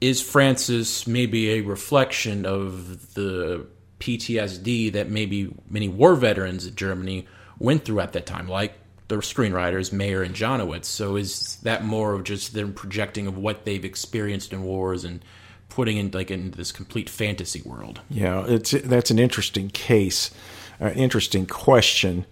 is 0.00 0.20
Francis 0.20 1.06
maybe 1.06 1.52
a 1.52 1.60
reflection 1.62 2.46
of 2.46 3.14
the 3.14 3.66
PTSD 4.00 4.92
that 4.92 5.10
maybe 5.10 5.52
many 5.68 5.88
war 5.88 6.14
veterans 6.14 6.66
in 6.66 6.74
Germany 6.74 7.26
went 7.58 7.84
through 7.84 8.00
at 8.00 8.12
that 8.12 8.26
time, 8.26 8.48
like 8.48 8.74
the 9.08 9.16
screenwriters 9.16 9.92
Mayer 9.92 10.22
and 10.22 10.34
Janowitz? 10.34 10.84
So 10.84 11.16
is 11.16 11.56
that 11.62 11.84
more 11.84 12.14
of 12.14 12.24
just 12.24 12.54
them 12.54 12.72
projecting 12.72 13.26
of 13.26 13.36
what 13.36 13.64
they've 13.64 13.84
experienced 13.84 14.52
in 14.52 14.62
wars 14.62 15.04
and 15.04 15.24
putting 15.68 15.96
in 15.96 16.10
like 16.12 16.30
in 16.30 16.52
this 16.52 16.72
complete 16.72 17.10
fantasy 17.10 17.62
world? 17.62 18.00
Yeah, 18.08 18.44
it's 18.46 18.70
that's 18.70 19.10
an 19.10 19.18
interesting 19.18 19.70
case, 19.70 20.30
an 20.78 20.92
interesting 20.92 21.46
question, 21.46 22.26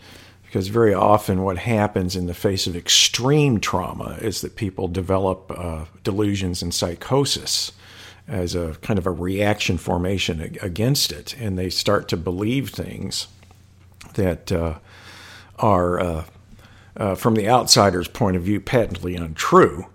because 0.47 0.69
very 0.69 0.95
often 0.95 1.43
what 1.43 1.59
happens 1.59 2.17
in 2.17 2.27
the 2.27 2.35
face 2.35 2.67
of 2.67 2.77
extreme 2.77 3.61
trauma 3.61 4.17
is 4.21 4.41
that 4.41 4.57
people 4.57 4.89
develop 4.89 5.53
uh, 5.55 5.85
delusions 6.05 6.63
and 6.63 6.73
psychosis 6.73 7.73
as 8.29 8.55
a 8.55 8.77
kind 8.81 8.99
of 8.99 9.07
a 9.07 9.11
reaction 9.11 9.77
formation 9.77 10.57
against 10.63 11.13
it, 11.13 11.37
and 11.39 11.59
they 11.59 11.69
start 11.69 12.09
to 12.09 12.17
believe 12.17 12.71
things 12.71 13.29
that 14.15 14.51
uh, 14.51 14.79
are, 15.59 16.01
uh, 16.01 16.25
uh, 16.97 17.15
from 17.15 17.35
the 17.35 17.49
outsider's 17.49 18.09
point 18.09 18.37
of 18.37 18.43
view, 18.43 18.61
patently 18.61 19.15
untrue. 19.15 19.87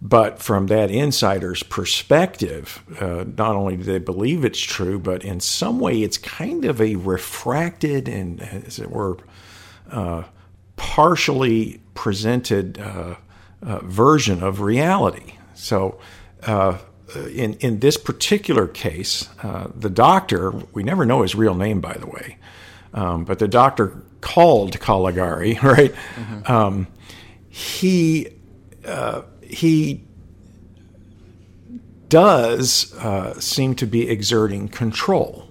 But 0.00 0.38
from 0.38 0.68
that 0.68 0.92
insider's 0.92 1.64
perspective, 1.64 2.84
uh, 3.00 3.24
not 3.36 3.56
only 3.56 3.76
do 3.76 3.82
they 3.82 3.98
believe 3.98 4.44
it's 4.44 4.60
true, 4.60 4.96
but 4.98 5.24
in 5.24 5.40
some 5.40 5.80
way 5.80 6.02
it's 6.02 6.18
kind 6.18 6.64
of 6.64 6.80
a 6.80 6.94
refracted 6.94 8.08
and, 8.08 8.40
as 8.40 8.78
it 8.78 8.92
were, 8.92 9.18
partially 10.76 11.80
presented 11.94 12.78
uh, 12.78 13.16
uh 13.62 13.78
version 13.80 14.42
of 14.42 14.60
reality. 14.60 15.34
So, 15.54 15.98
uh, 16.44 16.78
in 17.32 17.54
in 17.54 17.80
this 17.80 17.96
particular 17.96 18.66
case, 18.66 19.28
uh, 19.42 19.68
the 19.74 19.90
doctor 19.90 20.50
we 20.72 20.82
never 20.82 21.04
know 21.04 21.22
his 21.22 21.34
real 21.34 21.54
name, 21.54 21.80
by 21.80 21.94
the 21.94 22.06
way, 22.06 22.36
um, 22.94 23.24
but 23.24 23.38
the 23.38 23.48
doctor 23.48 24.02
called 24.20 24.78
Caligari, 24.80 25.58
right? 25.62 25.94
Mm-hmm. 26.14 26.52
Um, 26.52 26.86
he 27.48 28.28
he 29.42 30.04
does 32.08 32.94
uh, 32.94 33.38
seem 33.38 33.74
to 33.74 33.86
be 33.86 34.08
exerting 34.08 34.68
control. 34.68 35.48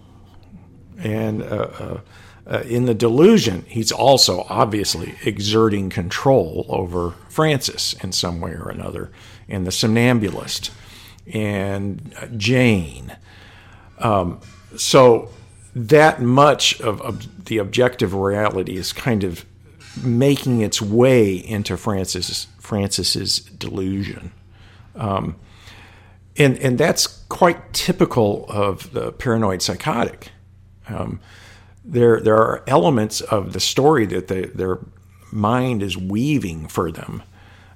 And 0.97 1.43
uh, 1.43 1.99
uh, 2.49 2.61
in 2.61 2.85
the 2.85 2.93
delusion, 2.93 3.65
he's 3.67 3.91
also 3.91 4.45
obviously 4.47 5.15
exerting 5.23 5.89
control 5.89 6.65
over 6.69 7.11
Francis 7.29 7.93
in 8.01 8.11
some 8.11 8.39
way 8.39 8.51
or 8.51 8.69
another, 8.69 9.11
and 9.49 9.67
the 9.67 9.71
somnambulist, 9.71 10.71
and 11.33 12.13
uh, 12.21 12.27
Jane. 12.37 13.17
Um, 13.99 14.39
so 14.77 15.29
that 15.75 16.21
much 16.21 16.79
of, 16.79 17.01
of, 17.01 17.45
the 17.45 17.57
objective 17.57 18.13
reality 18.13 18.77
is 18.77 18.93
kind 18.93 19.23
of 19.23 19.45
making 20.03 20.61
its 20.61 20.81
way 20.81 21.35
into 21.35 21.77
Francis 21.77 22.47
Francis's 22.59 23.39
delusion. 23.39 24.31
Um, 24.95 25.35
and 26.37 26.57
and 26.59 26.77
that's 26.77 27.07
quite 27.07 27.73
typical 27.73 28.45
of 28.49 28.91
the 28.93 29.11
paranoid 29.11 29.61
psychotic. 29.61 30.31
Um, 30.87 31.19
there 31.87 32.19
there 32.19 32.35
are 32.35 32.63
elements 32.67 33.21
of 33.21 33.53
the 33.53 33.59
story 33.59 34.05
that 34.07 34.27
they, 34.27 34.43
their 34.43 34.79
mind 35.31 35.81
is 35.81 35.97
weaving 35.97 36.67
for 36.67 36.91
them, 36.91 37.23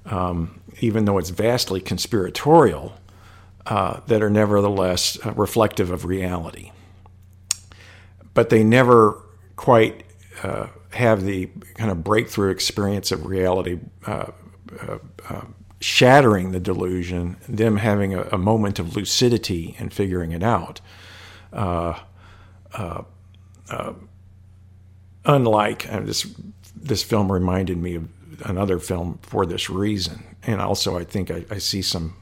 um, 0.05 0.61
even 0.81 1.05
though 1.05 1.17
it's 1.17 1.29
vastly 1.29 1.79
conspiratorial, 1.79 2.93
uh, 3.65 4.01
that 4.07 4.21
are 4.21 4.29
nevertheless 4.29 5.17
uh, 5.25 5.31
reflective 5.33 5.91
of 5.91 6.05
reality. 6.05 6.71
But 8.33 8.49
they 8.49 8.63
never 8.63 9.21
quite 9.55 10.03
uh, 10.43 10.67
have 10.91 11.23
the 11.23 11.49
kind 11.75 11.91
of 11.91 12.03
breakthrough 12.03 12.51
experience 12.51 13.11
of 13.11 13.25
reality 13.25 13.79
uh, 14.05 14.27
uh, 14.81 14.97
uh, 15.29 15.41
shattering 15.79 16.51
the 16.51 16.59
delusion, 16.59 17.37
them 17.47 17.77
having 17.77 18.13
a, 18.13 18.21
a, 18.31 18.37
moment 18.37 18.79
of 18.79 18.95
lucidity 18.95 19.75
and 19.79 19.91
figuring 19.93 20.31
it 20.31 20.43
out. 20.43 20.79
Uh, 23.71 23.75
uh, 23.75 23.77
uh, 23.79 23.93
unlike 25.23 25.83
this, 26.05 26.27
this 26.75 27.03
film 27.03 27.31
reminded 27.31 27.77
me 27.77 27.95
of 27.95 28.07
another 28.45 28.79
film 28.79 29.19
for 29.21 29.45
this 29.45 29.69
reason, 29.69 30.23
and 30.43 30.59
also 30.59 30.97
I 30.97 31.03
think 31.03 31.29
I, 31.29 31.45
I 31.49 31.57
see 31.57 31.81
some 31.81 32.15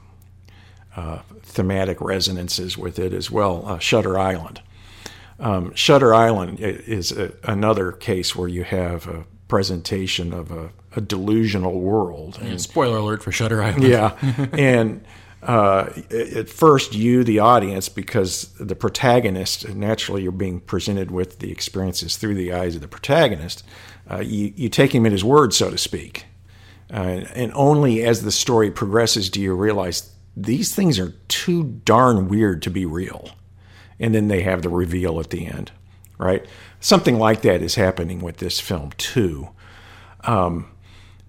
thematic 1.42 2.00
resonances 2.00 2.76
with 2.76 2.98
it 2.98 3.14
as 3.14 3.30
well. 3.30 3.78
Shutter 3.78 4.18
Island. 4.18 4.60
Um, 5.38 5.74
Shutter 5.74 6.14
Island 6.14 6.60
is 6.60 7.10
a, 7.12 7.32
another 7.44 7.92
case 7.92 8.36
where 8.36 8.48
you 8.48 8.64
have 8.64 9.06
a 9.06 9.24
presentation 9.48 10.32
of 10.32 10.50
a, 10.50 10.70
a 10.94 11.00
delusional 11.00 11.80
world. 11.80 12.38
And, 12.40 12.60
spoiler 12.60 12.98
alert 12.98 13.22
for 13.22 13.32
Shutter 13.32 13.62
Island. 13.62 13.84
yeah, 13.84 14.16
and 14.52 15.04
uh, 15.42 15.88
at 16.10 16.48
first 16.48 16.94
you, 16.94 17.24
the 17.24 17.38
audience, 17.38 17.88
because 17.88 18.52
the 18.60 18.76
protagonist, 18.76 19.68
naturally 19.74 20.22
you're 20.22 20.32
being 20.32 20.60
presented 20.60 21.10
with 21.10 21.38
the 21.38 21.50
experiences 21.50 22.16
through 22.16 22.34
the 22.34 22.52
eyes 22.52 22.74
of 22.74 22.82
the 22.82 22.88
protagonist. 22.88 23.64
Uh, 24.10 24.18
you, 24.18 24.52
you 24.56 24.68
take 24.68 24.94
him 24.94 25.06
at 25.06 25.12
his 25.12 25.24
word, 25.24 25.54
so 25.54 25.70
to 25.70 25.78
speak. 25.78 26.26
Uh, 26.92 27.24
and 27.34 27.52
only 27.54 28.02
as 28.02 28.22
the 28.22 28.32
story 28.32 28.70
progresses 28.70 29.30
do 29.30 29.40
you 29.40 29.54
realize 29.54 30.12
these 30.36 30.74
things 30.74 30.98
are 30.98 31.14
too 31.28 31.64
darn 31.84 32.28
weird 32.28 32.62
to 32.62 32.70
be 32.70 32.84
real 32.84 33.30
and 34.00 34.14
then 34.14 34.28
they 34.28 34.42
have 34.42 34.62
the 34.62 34.68
reveal 34.68 35.20
at 35.20 35.30
the 35.30 35.46
end, 35.46 35.70
right? 36.18 36.44
Something 36.80 37.18
like 37.18 37.42
that 37.42 37.62
is 37.62 37.74
happening 37.74 38.20
with 38.20 38.38
this 38.38 38.58
film 38.58 38.92
too. 38.96 39.50
Um, 40.24 40.70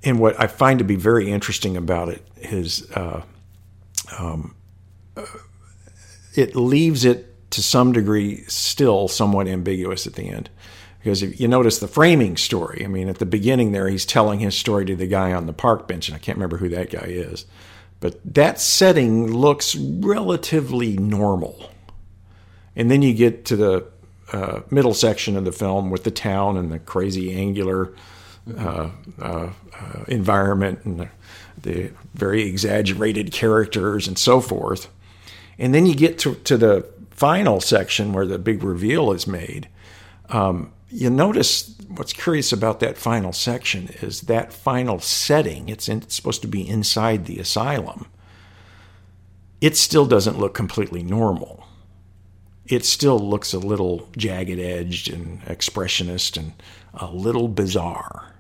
and 0.04 0.20
what 0.20 0.40
I 0.40 0.48
find 0.48 0.80
to 0.80 0.86
be 0.86 0.96
very 0.96 1.30
interesting 1.30 1.78
about 1.78 2.10
it 2.10 2.26
is 2.38 2.90
uh, 2.92 3.22
um, 4.18 4.56
uh, 5.16 5.26
it 6.36 6.56
leaves 6.56 7.06
it 7.06 7.50
to 7.52 7.62
some 7.62 7.92
degree 7.92 8.44
still 8.48 9.08
somewhat 9.08 9.48
ambiguous 9.48 10.08
at 10.08 10.14
the 10.14 10.30
end. 10.30 10.50
Because 11.00 11.24
if 11.24 11.40
you 11.40 11.48
notice 11.48 11.80
the 11.80 11.88
framing 11.88 12.38
story, 12.38 12.84
I 12.86 12.88
mean, 12.88 13.10
at 13.10 13.18
the 13.18 13.26
beginning 13.26 13.72
there, 13.72 13.88
he's 13.88 14.06
telling 14.06 14.40
his 14.40 14.56
story 14.56 14.86
to 14.86 14.96
the 14.96 15.08
guy 15.08 15.34
on 15.34 15.48
the 15.48 15.54
park 15.54 15.88
bench, 15.88 16.08
and 16.08 16.16
I 16.16 16.20
can't 16.20 16.38
remember 16.38 16.58
who 16.58 16.70
that 16.70 16.92
guy 16.92 17.08
is. 17.08 17.46
But 18.00 18.20
that 18.36 18.60
setting 18.60 19.34
looks 19.34 19.76
relatively 19.76 20.98
normal 20.98 21.72
and 22.76 22.90
then 22.90 23.02
you 23.02 23.14
get 23.14 23.46
to 23.46 23.56
the 23.56 23.86
uh, 24.32 24.62
middle 24.70 24.94
section 24.94 25.36
of 25.36 25.46
the 25.46 25.52
film 25.52 25.90
with 25.90 26.04
the 26.04 26.12
town 26.12 26.58
and 26.58 26.72
the 26.72 26.80
crazy 26.80 27.34
angular 27.34 27.94
uh, 28.58 28.90
uh, 29.20 29.50
uh, 29.74 30.04
environment 30.08 30.80
and 30.86 31.02
the, 31.02 31.10
the, 31.64 31.92
very 32.14 32.44
exaggerated 32.44 33.32
characters 33.32 34.08
and 34.08 34.18
so 34.18 34.42
forth. 34.42 34.90
And 35.58 35.74
then 35.74 35.86
you 35.86 35.96
get 35.96 36.20
to, 36.20 36.36
to 36.36 36.58
the 36.58 36.86
final 37.12 37.62
section 37.62 38.14
where 38.14 38.26
the 38.26 38.40
big 38.40 38.64
reveal 38.64 39.12
is 39.12 39.28
made. 39.28 39.68
Um, 40.30 40.74
you 40.90 41.10
notice 41.10 41.76
what's 41.88 42.14
curious 42.14 42.52
about 42.52 42.80
that 42.80 42.98
final 42.98 43.34
section 43.34 43.90
is 44.02 44.22
that 44.22 44.52
final 44.52 45.00
setting, 45.00 45.70
it's, 45.70 45.88
in, 45.88 46.00
it's 46.00 46.16
supposed 46.16 46.42
to 46.42 46.48
be 46.48 46.68
inside 46.68 47.26
the 47.26 47.40
asylum. 47.40 48.08
It 49.62 49.78
still 49.78 50.06
doesn't 50.06 50.40
look 50.40 50.54
completely 50.54 51.04
normal 51.04 51.62
it 52.72 52.86
still 52.86 53.20
looks 53.20 53.54
a 53.54 53.60
little 53.60 54.08
jagged 54.16 54.60
edged 54.60 55.12
and 55.12 55.42
expressionist 55.44 56.38
and 56.38 56.54
a 56.94 57.08
little 57.08 57.48
bizarre. 57.48 58.34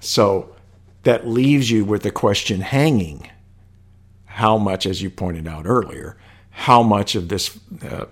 So 0.00 0.53
that 1.04 1.26
leaves 1.26 1.70
you 1.70 1.84
with 1.84 2.02
the 2.02 2.10
question 2.10 2.60
hanging 2.60 3.30
how 4.26 4.58
much, 4.58 4.84
as 4.84 5.00
you 5.00 5.10
pointed 5.10 5.46
out 5.46 5.64
earlier, 5.66 6.16
how 6.50 6.82
much 6.82 7.14
of 7.14 7.28
this 7.28 7.58
uh, 7.88 8.06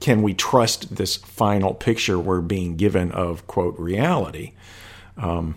can 0.00 0.22
we 0.22 0.34
trust 0.34 0.96
this 0.96 1.16
final 1.16 1.74
picture 1.74 2.18
we're 2.18 2.40
being 2.40 2.76
given 2.76 3.10
of, 3.12 3.46
quote, 3.46 3.78
reality? 3.78 4.52
Um, 5.16 5.56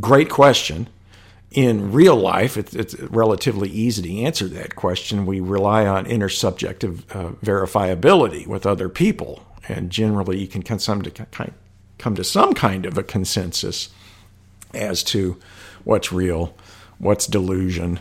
great 0.00 0.30
question 0.30 0.88
in 1.54 1.92
real 1.92 2.16
life, 2.16 2.56
it's, 2.56 2.74
it's, 2.74 2.98
relatively 2.98 3.70
easy 3.70 4.02
to 4.02 4.22
answer 4.24 4.48
that 4.48 4.74
question. 4.74 5.24
We 5.24 5.38
rely 5.38 5.86
on 5.86 6.04
intersubjective 6.04 7.04
uh, 7.14 7.30
verifiability 7.44 8.46
with 8.46 8.66
other 8.66 8.88
people, 8.88 9.44
and 9.68 9.88
generally, 9.88 10.38
you 10.38 10.48
can 10.48 10.64
come 10.64 10.78
to 10.78 11.26
come 11.96 12.16
to 12.16 12.24
some 12.24 12.54
kind 12.54 12.84
of 12.84 12.98
a 12.98 13.04
consensus 13.04 13.90
as 14.74 15.04
to 15.04 15.38
what's 15.84 16.12
real, 16.12 16.54
what's 16.98 17.26
delusion, 17.26 18.00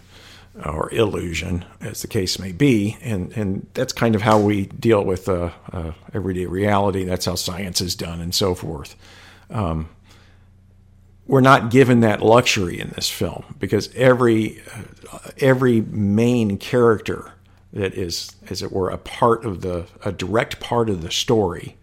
or 0.66 0.94
illusion, 0.94 1.66
as 1.82 2.02
the 2.02 2.08
case 2.08 2.38
may 2.38 2.52
be, 2.52 2.98
and 3.02 3.32
and 3.36 3.68
that's 3.74 3.94
kind 3.94 4.16
of 4.16 4.22
how 4.22 4.40
we 4.40 4.68
deal 4.68 5.04
with 5.04 5.28
uh, 5.28 5.50
uh, 5.72 5.92
everyday 6.14 6.46
reality. 6.46 7.04
That's 7.04 7.26
how 7.26 7.36
science 7.36 7.82
is 7.82 7.96
done, 7.96 8.22
and 8.22 8.34
so 8.34 8.54
forth. 8.54 8.96
Um, 9.50 9.90
we're 11.26 11.42
not 11.42 11.72
given 11.72 12.02
that 12.02 12.22
luxury 12.22 12.80
in 12.80 12.90
this 12.90 13.10
film 13.10 13.56
because 13.60 13.94
every 13.96 14.62
uh, 15.12 15.30
every 15.40 15.82
main 15.82 16.58
character 16.58 17.32
that 17.72 17.96
is 17.96 18.36
as 18.50 18.62
it 18.62 18.72
were 18.72 18.90
a 18.90 18.98
part 18.98 19.46
of 19.46 19.62
the 19.62 19.88
a 20.06 20.12
direct 20.12 20.60
part 20.60 20.90
of 20.90 21.02
the 21.02 21.12
story 21.12 21.78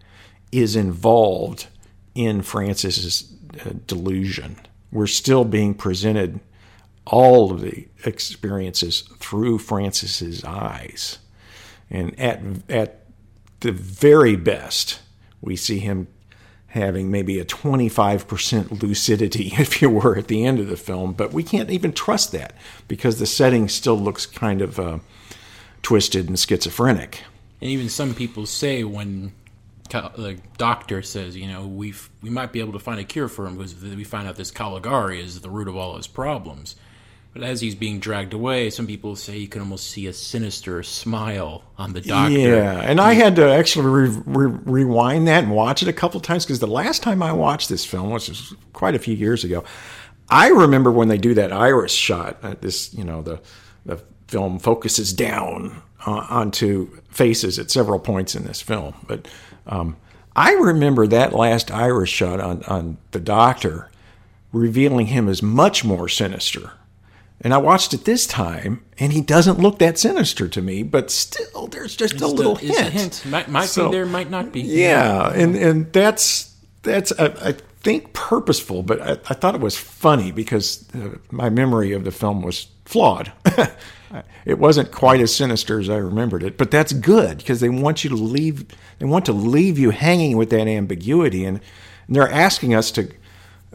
is 0.51 0.75
involved 0.75 1.67
in 2.15 2.41
Francis's 2.41 3.33
uh, 3.65 3.71
delusion. 3.87 4.57
We're 4.91 5.07
still 5.07 5.45
being 5.45 5.73
presented 5.73 6.39
all 7.05 7.51
of 7.51 7.61
the 7.61 7.87
experiences 8.05 9.01
through 9.19 9.59
Francis's 9.59 10.43
eyes. 10.43 11.19
And 11.89 12.17
at 12.19 12.41
at 12.69 13.05
the 13.61 13.71
very 13.71 14.35
best, 14.35 14.99
we 15.41 15.55
see 15.55 15.79
him 15.79 16.07
having 16.67 17.11
maybe 17.11 17.37
a 17.37 17.43
25% 17.43 18.81
lucidity, 18.81 19.51
if 19.57 19.81
you 19.81 19.89
were, 19.89 20.17
at 20.17 20.27
the 20.27 20.45
end 20.45 20.59
of 20.59 20.67
the 20.67 20.77
film. 20.77 21.13
But 21.13 21.33
we 21.33 21.43
can't 21.43 21.69
even 21.69 21.91
trust 21.91 22.31
that 22.31 22.55
because 22.87 23.19
the 23.19 23.25
setting 23.25 23.67
still 23.67 23.99
looks 23.99 24.25
kind 24.25 24.61
of 24.61 24.79
uh, 24.79 24.99
twisted 25.81 26.27
and 26.29 26.39
schizophrenic. 26.39 27.23
And 27.59 27.69
even 27.69 27.89
some 27.89 28.15
people 28.15 28.45
say 28.45 28.83
when 28.83 29.33
the 29.91 30.37
doctor 30.57 31.01
says, 31.01 31.35
you 31.35 31.47
know, 31.47 31.67
we 31.67 31.93
we 32.21 32.29
might 32.29 32.51
be 32.51 32.59
able 32.59 32.73
to 32.73 32.79
find 32.79 32.99
a 32.99 33.03
cure 33.03 33.27
for 33.27 33.45
him 33.45 33.57
because 33.57 33.75
we 33.75 34.03
find 34.03 34.27
out 34.27 34.35
this 34.35 34.51
Caligari 34.51 35.21
is 35.21 35.41
the 35.41 35.49
root 35.49 35.67
of 35.67 35.75
all 35.75 35.97
his 35.97 36.07
problems. 36.07 36.75
But 37.33 37.43
as 37.43 37.61
he's 37.61 37.75
being 37.75 37.99
dragged 37.99 38.33
away, 38.33 38.69
some 38.69 38.85
people 38.85 39.15
say 39.15 39.37
you 39.37 39.47
can 39.47 39.61
almost 39.61 39.89
see 39.89 40.05
a 40.07 40.13
sinister 40.13 40.83
smile 40.83 41.63
on 41.77 41.93
the 41.93 42.01
doctor. 42.01 42.37
Yeah, 42.37 42.81
and 42.81 42.99
I 42.99 43.13
had 43.13 43.37
to 43.37 43.49
actually 43.49 43.87
re- 43.87 44.21
re- 44.25 44.59
rewind 44.65 45.29
that 45.29 45.45
and 45.45 45.53
watch 45.53 45.81
it 45.81 45.87
a 45.87 45.93
couple 45.93 46.19
times 46.19 46.45
because 46.45 46.59
the 46.59 46.67
last 46.67 47.01
time 47.01 47.23
I 47.23 47.31
watched 47.31 47.69
this 47.69 47.85
film, 47.85 48.09
which 48.09 48.27
was 48.27 48.53
quite 48.73 48.95
a 48.95 48.99
few 48.99 49.15
years 49.15 49.45
ago, 49.45 49.63
I 50.29 50.49
remember 50.49 50.91
when 50.91 51.07
they 51.07 51.17
do 51.17 51.33
that 51.35 51.53
iris 51.53 51.93
shot. 51.93 52.37
Uh, 52.43 52.55
this, 52.59 52.93
you 52.93 53.05
know, 53.05 53.21
the 53.21 53.39
the 53.85 54.03
film 54.27 54.59
focuses 54.59 55.13
down 55.13 55.81
uh, 56.05 56.25
onto 56.29 56.89
faces 57.09 57.59
at 57.59 57.71
several 57.71 57.99
points 57.99 58.35
in 58.35 58.43
this 58.43 58.61
film, 58.61 58.93
but 59.07 59.27
um, 59.67 59.95
I 60.35 60.53
remember 60.53 61.07
that 61.07 61.33
last 61.33 61.71
iris 61.71 62.09
shot 62.09 62.39
on 62.39 62.63
on 62.63 62.97
the 63.11 63.19
doctor 63.19 63.89
revealing 64.53 65.07
him 65.07 65.27
as 65.29 65.41
much 65.41 65.83
more 65.83 66.07
sinister 66.09 66.71
and 67.43 67.55
I 67.55 67.57
watched 67.57 67.91
it 67.95 68.05
this 68.05 68.27
time, 68.27 68.83
and 68.99 69.11
he 69.11 69.19
doesn't 69.21 69.57
look 69.57 69.79
that 69.79 69.97
sinister 69.97 70.47
to 70.47 70.61
me, 70.61 70.83
but 70.83 71.09
still, 71.09 71.65
there's 71.65 71.95
just 71.95 72.13
It's 72.13 72.21
a 72.21 72.27
little 72.27 72.55
hint. 72.55 72.77
a 72.79 72.83
hint. 72.83 73.25
Might, 73.25 73.49
might 73.49 73.65
So- 73.65 73.89
be 73.89 73.95
there, 73.97 74.05
might 74.05 74.29
not 74.29 74.51
be. 74.51 74.61
Yeah, 74.61 75.31
and 75.33 75.55
and 75.55 75.91
that's 75.91 76.55
that's 76.83 77.11
I, 77.17 77.25
I 77.43 77.51
think 77.79 78.13
purposeful, 78.13 78.83
but 78.83 79.01
I, 79.01 79.11
I 79.27 79.33
thought 79.33 79.55
it 79.55 79.61
was 79.61 79.75
funny 79.75 80.31
because 80.31 80.87
uh, 80.93 81.17
my 81.31 81.49
memory 81.49 81.93
of 81.93 82.03
the 82.03 82.11
film 82.11 82.43
was 82.43 82.67
flawed. 82.91 83.31
it 84.45 84.59
wasn't 84.59 84.91
quite 84.91 85.21
as 85.21 85.33
sinister 85.33 85.79
as 85.79 85.89
I 85.89 85.95
remembered 85.97 86.43
it, 86.43 86.57
but 86.57 86.69
that's 86.69 86.91
good 86.93 87.37
because 87.37 87.61
they 87.61 87.69
want 87.69 88.03
you 88.03 88.09
to 88.09 88.15
leave. 88.15 88.65
They 88.99 89.05
want 89.05 89.25
to 89.25 89.33
leave 89.33 89.79
you 89.79 89.91
hanging 89.91 90.37
with 90.37 90.49
that 90.49 90.67
ambiguity, 90.67 91.45
and, 91.45 91.59
and 92.07 92.15
they're 92.15 92.29
asking 92.29 92.75
us 92.75 92.91
to 92.91 93.11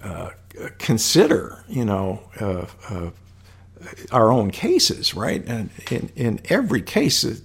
uh, 0.03 0.31
consider, 0.79 1.65
you 1.69 1.85
know. 1.85 2.23
Uh, 2.41 2.67
uh, 2.91 3.11
our 4.11 4.33
own 4.33 4.51
cases, 4.51 5.15
right? 5.15 5.45
And 5.47 5.71
in, 5.93 6.11
in 6.17 6.41
every 6.49 6.83
case, 6.83 7.25
uh, 7.25 7.37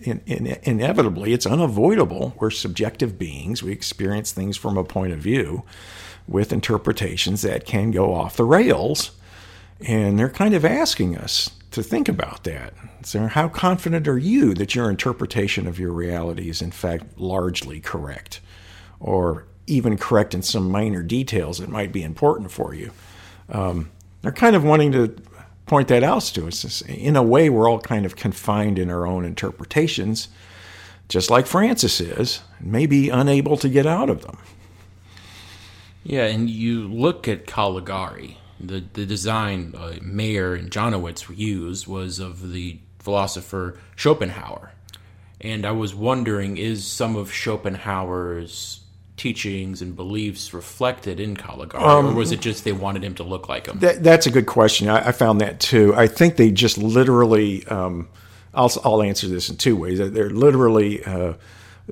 in, 0.00 0.20
in, 0.26 0.46
inevitably, 0.62 1.32
it's 1.32 1.46
unavoidable. 1.46 2.34
We're 2.38 2.50
subjective 2.50 3.18
beings. 3.18 3.64
We 3.64 3.72
experience 3.72 4.30
things 4.30 4.56
from 4.56 4.76
a 4.76 4.84
point 4.84 5.12
of 5.12 5.18
view 5.18 5.64
with 6.28 6.52
interpretations 6.52 7.42
that 7.42 7.64
can 7.64 7.90
go 7.90 8.14
off 8.14 8.36
the 8.36 8.44
rails. 8.44 9.10
And 9.80 10.18
they're 10.18 10.28
kind 10.28 10.54
of 10.54 10.64
asking 10.64 11.16
us 11.16 11.50
to 11.70 11.82
think 11.82 12.08
about 12.08 12.44
that. 12.44 12.74
So, 13.02 13.26
how 13.26 13.48
confident 13.48 14.08
are 14.08 14.18
you 14.18 14.54
that 14.54 14.74
your 14.74 14.90
interpretation 14.90 15.66
of 15.66 15.78
your 15.78 15.92
reality 15.92 16.48
is, 16.50 16.60
in 16.60 16.72
fact, 16.72 17.18
largely 17.18 17.80
correct? 17.80 18.40
Or 18.98 19.46
even 19.66 19.96
correct 19.96 20.34
in 20.34 20.42
some 20.42 20.70
minor 20.70 21.02
details 21.02 21.58
that 21.58 21.68
might 21.68 21.92
be 21.92 22.02
important 22.02 22.50
for 22.50 22.74
you? 22.74 22.90
Um, 23.48 23.90
they're 24.22 24.32
kind 24.32 24.56
of 24.56 24.64
wanting 24.64 24.92
to 24.92 25.14
point 25.66 25.88
that 25.88 26.02
out 26.02 26.22
to 26.22 26.48
us. 26.48 26.82
In 26.82 27.14
a 27.14 27.22
way, 27.22 27.48
we're 27.48 27.68
all 27.68 27.78
kind 27.78 28.04
of 28.04 28.16
confined 28.16 28.78
in 28.78 28.90
our 28.90 29.06
own 29.06 29.24
interpretations, 29.24 30.28
just 31.08 31.30
like 31.30 31.46
Francis 31.46 32.00
is, 32.00 32.40
maybe 32.60 33.10
unable 33.10 33.56
to 33.58 33.68
get 33.68 33.86
out 33.86 34.10
of 34.10 34.22
them. 34.22 34.38
Yeah, 36.02 36.24
and 36.24 36.48
you 36.48 36.88
look 36.88 37.28
at 37.28 37.46
Caligari. 37.46 38.38
The 38.60 38.84
the 38.92 39.06
design 39.06 39.74
uh, 39.76 39.94
Mayer 40.02 40.54
and 40.54 40.70
Janowitz 40.70 41.36
used 41.36 41.86
was 41.86 42.18
of 42.18 42.52
the 42.52 42.78
philosopher 42.98 43.78
Schopenhauer, 43.96 44.72
and 45.40 45.64
I 45.64 45.70
was 45.70 45.94
wondering, 45.94 46.56
is 46.56 46.86
some 46.86 47.16
of 47.16 47.32
Schopenhauer's 47.32 48.80
teachings 49.16 49.82
and 49.82 49.94
beliefs 49.96 50.54
reflected 50.54 51.20
in 51.20 51.36
Caligari, 51.36 51.82
or 51.84 52.14
was 52.14 52.32
it 52.32 52.40
just 52.40 52.64
they 52.64 52.72
wanted 52.72 53.04
him 53.04 53.14
to 53.16 53.24
look 53.24 53.48
like 53.48 53.66
him? 53.66 53.78
That, 53.80 54.02
that's 54.02 54.26
a 54.26 54.30
good 54.30 54.46
question. 54.46 54.88
I, 54.88 55.08
I 55.08 55.12
found 55.12 55.40
that 55.40 55.60
too. 55.60 55.94
I 55.94 56.06
think 56.06 56.36
they 56.36 56.50
just 56.50 56.78
literally. 56.78 57.66
Um, 57.66 58.08
I'll, 58.54 58.72
I'll 58.82 59.02
answer 59.02 59.28
this 59.28 59.50
in 59.50 59.56
two 59.56 59.76
ways. 59.76 59.98
They're 59.98 60.30
literally 60.30 61.04
uh, 61.04 61.34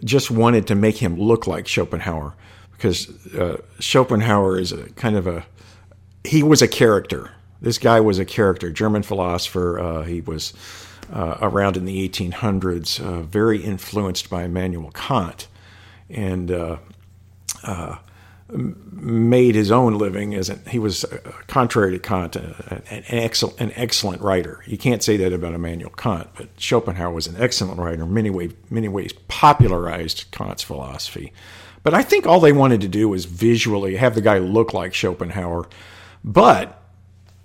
just 0.03 0.31
wanted 0.31 0.67
to 0.69 0.75
make 0.75 0.97
him 0.97 1.17
look 1.17 1.47
like 1.47 1.69
Schopenhauer 1.69 2.35
because 2.73 3.09
uh, 3.35 3.61
Schopenhauer 3.79 4.59
is 4.59 4.73
a 4.73 4.89
kind 4.91 5.17
of 5.17 5.27
a. 5.27 5.45
He 6.27 6.43
was 6.43 6.63
a 6.63 6.69
character. 6.69 7.31
This 7.61 7.79
guy 7.79 8.01
was 8.01 8.19
a 8.19 8.25
character, 8.25 8.71
German 8.71 9.03
philosopher. 9.03 9.79
Uh, 9.79 10.03
he 10.03 10.21
was 10.21 10.53
uh, 11.13 11.39
around 11.41 11.77
in 11.77 11.85
the 11.85 12.09
1800s, 12.09 13.01
uh, 13.01 13.23
very 13.23 13.63
influenced 13.63 14.29
by 14.29 14.45
Immanuel 14.45 14.91
Kant, 14.91 15.49
and 16.11 16.51
uh, 16.51 16.77
made 18.49 19.55
his 19.55 19.71
own 19.73 19.99
living 19.99 20.35
as 20.35 20.49
a, 20.49 20.57
he 20.71 20.79
was 20.79 21.05
uh, 21.05 21.19
contrary 21.49 21.93
to 21.93 21.99
Kant 21.99 22.37
uh, 22.37 22.55
an, 22.91 23.03
excellent 23.09 23.61
an 23.61 23.73
excellent 23.75 24.23
writer. 24.23 24.63
You 24.67 24.79
can't 24.79 25.03
say 25.03 25.17
that 25.17 25.33
about 25.33 25.55
Immanuel 25.55 25.91
Kant, 25.91 26.29
but 26.37 26.49
Schopenhauer 26.57 27.13
was 27.13 27.27
an 27.27 27.37
excellent 27.39 27.81
writer. 27.81 28.07
Many 28.07 28.31
way 28.31 28.51
many 28.71 28.89
ways 28.89 29.13
popularized 29.29 30.27
Kant's 30.31 30.63
philosophy. 30.63 31.33
But 31.83 31.95
I 31.95 32.03
think 32.03 32.27
all 32.27 32.41
they 32.41 32.53
wanted 32.53 32.81
to 32.83 32.89
do 32.89 33.09
was 33.09 33.25
visually 33.25 33.97
have 33.97 34.15
the 34.15 34.21
guy 34.21 34.39
look 34.39 34.73
like 34.73 34.95
Schopenhauer. 34.95 35.69
But 36.27 36.83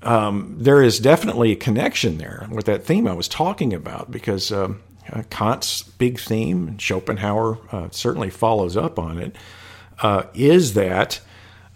um, 0.02 0.56
there 0.58 0.82
is 0.82 1.00
definitely 1.00 1.52
a 1.52 1.56
connection 1.56 2.18
there 2.18 2.48
with 2.52 2.66
that 2.66 2.84
theme 2.84 3.08
I 3.08 3.14
was 3.14 3.28
talking 3.28 3.74
about 3.74 4.10
because 4.10 4.52
um, 4.52 4.82
uh, 5.14 5.22
Kant's 5.30 5.84
big 5.84 6.20
theme, 6.20 6.68
and 6.68 6.82
Schopenhauer 6.82 7.60
uh, 7.72 7.90
certainly 7.92 8.32
follows 8.32 8.76
up 8.76 8.98
on 8.98 9.20
it, 9.20 9.36
uh, 10.00 10.24
is 10.34 10.74
that 10.74 11.22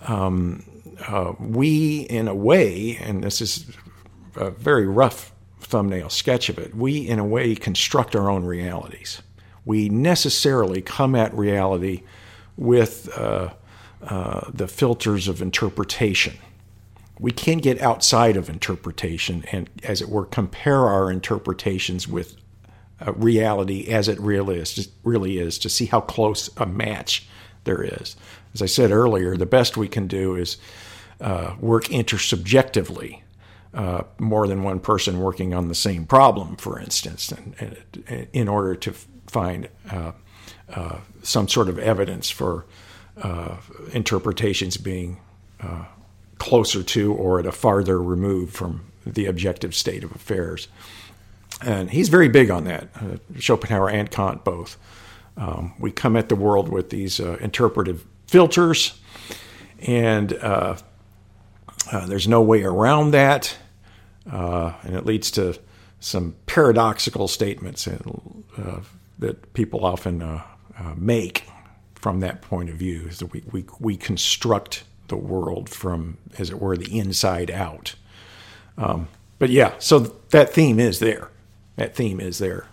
um, 0.07 0.63
uh, 1.07 1.33
we, 1.39 1.99
in 2.01 2.27
a 2.27 2.35
way, 2.35 2.97
and 2.97 3.23
this 3.23 3.41
is 3.41 3.69
a 4.35 4.49
very 4.49 4.87
rough 4.87 5.31
thumbnail 5.59 6.09
sketch 6.09 6.49
of 6.49 6.57
it, 6.57 6.75
we, 6.75 7.07
in 7.07 7.19
a 7.19 7.25
way, 7.25 7.55
construct 7.55 8.15
our 8.15 8.29
own 8.29 8.43
realities. 8.43 9.21
We 9.63 9.89
necessarily 9.89 10.81
come 10.81 11.15
at 11.15 11.33
reality 11.33 12.03
with 12.57 13.15
uh, 13.17 13.53
uh, 14.03 14.49
the 14.51 14.67
filters 14.67 15.27
of 15.27 15.41
interpretation. 15.41 16.35
We 17.19 17.32
can 17.32 17.60
get 17.60 17.82
outside 17.82 18.36
of 18.36 18.49
interpretation 18.49 19.45
and, 19.51 19.69
as 19.84 20.01
it 20.01 20.10
were, 20.10 20.25
compare 20.25 20.88
our 20.88 21.12
interpretations 21.12 22.08
with 22.08 22.36
uh, 23.06 23.13
reality 23.13 23.88
as 23.88 24.08
it 24.08 24.19
really 24.19 24.58
is, 24.58 24.89
really 25.04 25.38
is 25.38 25.60
to 25.60 25.69
see 25.69 25.86
how 25.86 26.01
close 26.01 26.49
a 26.58 26.65
match 26.65 27.28
there 27.63 27.84
is. 27.84 28.15
As 28.54 28.62
I 28.62 28.67
said 28.67 28.91
earlier, 28.91 29.36
the 29.36 29.45
best 29.45 29.78
we 29.78 29.88
can 29.88 30.08
do 30.08 30.36
is 30.36 30.58
uh, 31.21 31.56
work 31.60 31.86
intersubjectively. 31.86 33.21
Uh, 33.73 34.04
more 34.19 34.47
than 34.47 34.63
one 34.63 34.80
person 34.80 35.19
working 35.19 35.54
on 35.54 35.67
the 35.67 35.75
same 35.75 36.06
problem, 36.06 36.56
for 36.56 36.80
instance, 36.80 37.30
and, 37.34 37.54
and 38.08 38.28
in 38.32 38.47
order 38.47 38.73
to 38.73 38.93
find 39.28 39.67
uh, 39.91 40.13
uh, 40.73 40.99
some 41.23 41.45
sort 41.49 41.67
of 41.67 41.78
evidence 41.78 42.30
for 42.30 42.65
uh, 43.21 43.58
interpretations 43.91 44.78
being 44.78 45.19
closer 46.38 46.84
to 46.84 47.13
or 47.13 47.39
at 47.39 47.45
a 47.45 47.52
farther 47.52 48.02
remove 48.02 48.50
from 48.50 48.82
the 49.06 49.26
objective 49.26 49.74
state 49.74 50.04
of 50.04 50.12
affairs. 50.13 50.67
And 51.62 51.89
he's 51.89 52.10
very 52.10 52.28
big 52.28 52.50
on 52.52 52.65
that, 52.65 52.89
uh, 52.95 53.17
Schopenhauer 53.39 53.89
and 53.89 54.12
Kant 54.12 54.43
both. 54.43 54.78
Um, 55.38 55.74
we 55.80 55.91
come 55.91 56.15
at 56.15 56.30
the 56.30 56.36
world 56.36 56.69
with 56.69 56.89
these 56.89 57.19
uh, 57.19 57.38
interpretive 57.41 58.06
filters, 58.28 59.00
and 59.80 60.34
uh, 60.34 60.78
uh, 61.91 62.06
there's 62.08 62.28
no 62.28 62.41
way 62.41 62.63
around 62.63 63.12
that, 63.12 63.56
uh, 64.32 64.74
and 64.84 64.95
it 64.95 65.06
leads 65.06 65.32
to 65.32 65.58
some 66.00 66.36
paradoxical 66.45 67.28
statements 67.28 67.88
uh, 67.88 68.82
that 69.19 69.54
people 69.54 69.86
often 69.86 70.41
make 70.95 71.45
from 71.95 72.19
that 72.19 72.41
point 72.41 72.69
of 72.69 72.76
view. 72.76 73.08
Is 73.08 73.19
that 73.19 73.28
we, 73.28 73.43
we, 73.52 73.65
we 73.80 73.98
construct 73.98 74.84
the 75.07 75.17
world 75.17 75.69
from, 75.69 76.17
as 76.37 76.49
it 76.49 76.59
were, 76.59 76.77
the 76.77 76.97
inside 76.97 77.51
out. 77.51 77.95
Um, 78.77 79.07
but 79.39 79.49
yeah, 79.49 79.73
so 79.79 79.99
that 80.29 80.51
theme 80.51 80.79
is 80.79 80.99
there. 80.99 81.29
That 81.75 81.95
theme 81.95 82.19
is 82.19 82.37
there 82.37 82.67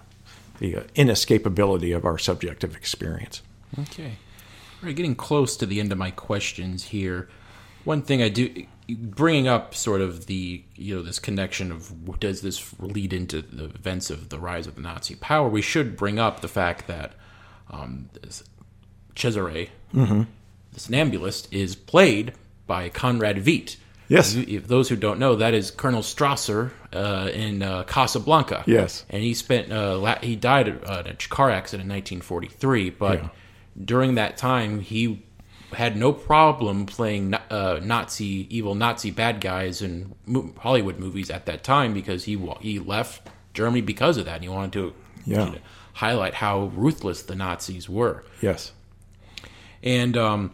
the 0.63 0.77
uh, 0.77 0.83
inescapability 0.95 1.95
of 1.95 2.05
our 2.05 2.17
subjective 2.17 2.77
experience. 2.77 3.43
Okay. 3.81 4.13
We're 4.81 4.93
getting 4.93 5.17
close 5.17 5.57
to 5.57 5.67
the 5.67 5.81
end 5.81 5.91
of 5.91 5.99
my 5.99 6.13
questions 6.13 6.85
here. 6.85 7.29
One 7.85 8.03
thing 8.03 8.23
I 8.23 8.29
do 8.29 8.67
bringing 8.89 9.49
up 9.49 9.75
sort 9.75 10.01
of 10.01 10.27
the 10.27 10.63
you 10.77 10.95
know 10.95 11.03
this 11.03 11.19
connection 11.19 11.73
of 11.73 12.21
does 12.21 12.43
this 12.43 12.75
lead 12.79 13.13
into 13.13 13.43
the 13.43 13.65
events 13.65 14.09
of 14.09 14.29
the 14.29 14.39
rise 14.39 14.69
of 14.69 14.77
the 14.77 14.83
Nazi 14.83 15.17
power? 15.17 15.49
We 15.49 15.63
should 15.63 15.97
bring 15.97 16.21
up 16.21 16.41
the 16.41 16.49
fact 16.49 16.87
that 16.87 17.15
um, 17.69 18.09
Cesare, 19.17 19.69
mm-hmm. 19.93 20.23
This 20.73 20.89
nambulist, 20.89 21.49
is 21.51 21.75
played 21.77 22.33
by 22.67 22.89
Conrad 22.89 23.37
Veidt. 23.39 23.77
Yes. 24.09 24.35
If 24.35 24.67
those 24.69 24.89
who 24.91 24.97
don't 24.97 25.19
know, 25.19 25.37
that 25.37 25.55
is 25.55 25.71
Colonel 25.71 26.03
Strasser 26.03 26.71
uh, 26.93 27.31
in 27.33 27.63
uh, 27.63 27.85
Casablanca. 27.85 28.63
Yes. 28.67 29.05
And 29.09 29.23
he 29.23 29.33
spent 29.33 29.73
uh, 29.73 30.19
he 30.23 30.37
died 30.37 30.69
uh, 30.85 31.03
in 31.07 31.13
a 31.13 31.15
car 31.15 31.51
accident 31.51 31.85
in 31.89 31.95
1943, 31.97 32.91
but 32.91 33.19
Yeah. 33.23 33.29
during 33.83 34.17
that 34.17 34.37
time 34.37 34.81
he 34.81 35.23
had 35.73 35.97
no 35.97 36.13
problem 36.13 36.85
playing 36.85 37.33
uh, 37.33 37.81
Nazi, 37.83 38.47
evil 38.55 38.75
Nazi 38.75 39.11
bad 39.11 39.41
guys 39.41 39.81
in 39.81 40.15
mo- 40.27 40.53
Hollywood 40.59 40.99
movies 40.99 41.31
at 41.31 41.47
that 41.47 41.65
time 41.65 41.95
because 41.95 42.25
he 42.25 42.37
wa- 42.37 42.59
he 42.61 42.79
left 42.79 43.27
Germany 43.55 43.81
because 43.81 44.19
of 44.19 44.27
that. 44.27 44.35
And 44.37 44.43
he 44.45 44.51
wanted 44.51 44.73
to 44.75 44.95
Yeah. 45.25 45.47
you 45.47 45.53
know, 45.53 45.59
highlight 45.95 46.35
how 46.35 46.71
ruthless 46.75 47.23
the 47.23 47.35
Nazis 47.35 47.89
were. 47.89 48.25
Yes. 48.43 48.73
And 49.83 50.17
um, 50.17 50.53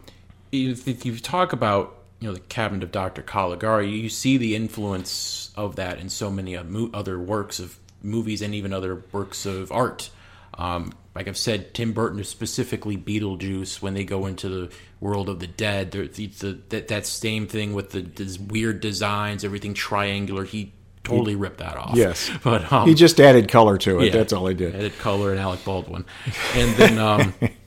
if, 0.51 0.87
if 0.87 1.05
you 1.05 1.17
talk 1.19 1.53
about 1.53 1.95
you 2.19 2.27
know 2.27 2.33
the 2.33 2.39
cabinet 2.41 2.83
of 2.83 2.91
Dr. 2.91 3.21
Caligari, 3.21 3.89
you 3.89 4.09
see 4.09 4.37
the 4.37 4.55
influence 4.55 5.51
of 5.55 5.75
that 5.77 5.99
in 5.99 6.09
so 6.09 6.29
many 6.29 6.57
other 6.57 7.19
works 7.19 7.59
of 7.59 7.79
movies 8.01 8.41
and 8.41 8.53
even 8.55 8.73
other 8.73 9.03
works 9.11 9.45
of 9.45 9.71
art. 9.71 10.09
Um, 10.57 10.93
like 11.15 11.27
I've 11.27 11.37
said, 11.37 11.73
Tim 11.73 11.93
Burton 11.93 12.19
is 12.19 12.29
specifically 12.29 12.97
Beetlejuice 12.97 13.81
when 13.81 13.93
they 13.93 14.03
go 14.03 14.25
into 14.25 14.49
the 14.49 14.71
world 14.99 15.29
of 15.29 15.39
the 15.39 15.47
dead. 15.47 15.91
There, 15.91 16.07
the, 16.07 16.27
the, 16.27 16.59
that 16.69 16.87
that 16.89 17.05
same 17.05 17.47
thing 17.47 17.73
with 17.73 17.91
the 17.91 18.01
this 18.01 18.37
weird 18.37 18.79
designs, 18.81 19.43
everything 19.43 19.73
triangular. 19.73 20.43
He 20.43 20.73
totally 21.03 21.35
ripped 21.35 21.59
that 21.59 21.77
off. 21.77 21.95
Yes. 21.95 22.29
but 22.43 22.71
um, 22.71 22.87
He 22.87 22.93
just 22.93 23.19
added 23.19 23.49
color 23.49 23.77
to 23.79 23.99
it. 23.99 24.07
yeah. 24.07 24.11
That's 24.11 24.33
all 24.33 24.47
he 24.47 24.55
did. 24.55 24.75
Added 24.75 24.97
color 24.99 25.31
and 25.31 25.39
Alec 25.39 25.63
Baldwin, 25.65 26.05
and 26.53 26.75
then 26.75 26.99
um, 26.99 27.33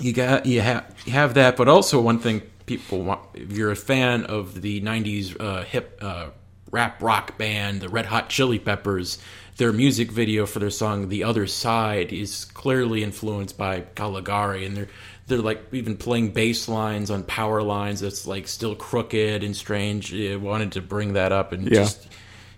you 0.00 0.12
got 0.12 0.46
you 0.46 0.60
have 0.60 0.84
you 1.04 1.12
have 1.12 1.34
that, 1.34 1.56
but 1.56 1.68
also 1.68 2.00
one 2.00 2.18
thing 2.18 2.42
people 2.66 3.02
want. 3.02 3.20
If 3.34 3.52
you're 3.52 3.70
a 3.70 3.76
fan 3.76 4.24
of 4.24 4.62
the 4.62 4.80
'90s 4.80 5.36
uh, 5.40 5.62
hip 5.64 5.98
uh, 6.00 6.28
rap 6.70 7.02
rock 7.02 7.36
band, 7.38 7.80
the 7.80 7.88
Red 7.88 8.06
Hot 8.06 8.28
Chili 8.28 8.58
Peppers, 8.58 9.18
their 9.56 9.72
music 9.72 10.10
video 10.10 10.46
for 10.46 10.58
their 10.58 10.70
song 10.70 11.08
"The 11.08 11.24
Other 11.24 11.46
Side" 11.46 12.12
is 12.12 12.44
clearly 12.46 13.02
influenced 13.02 13.58
by 13.58 13.80
Caligari, 13.94 14.64
and 14.64 14.76
they're 14.76 14.88
they're 15.26 15.38
like 15.38 15.62
even 15.72 15.96
playing 15.96 16.30
bass 16.32 16.68
lines 16.68 17.10
on 17.10 17.22
power 17.24 17.62
lines 17.62 18.00
that's 18.00 18.26
like 18.26 18.48
still 18.48 18.74
crooked 18.74 19.44
and 19.44 19.54
strange. 19.56 20.14
I 20.14 20.36
wanted 20.36 20.72
to 20.72 20.80
bring 20.82 21.12
that 21.12 21.32
up 21.32 21.52
and 21.52 21.64
Yeah. 21.64 21.74
just 21.84 22.08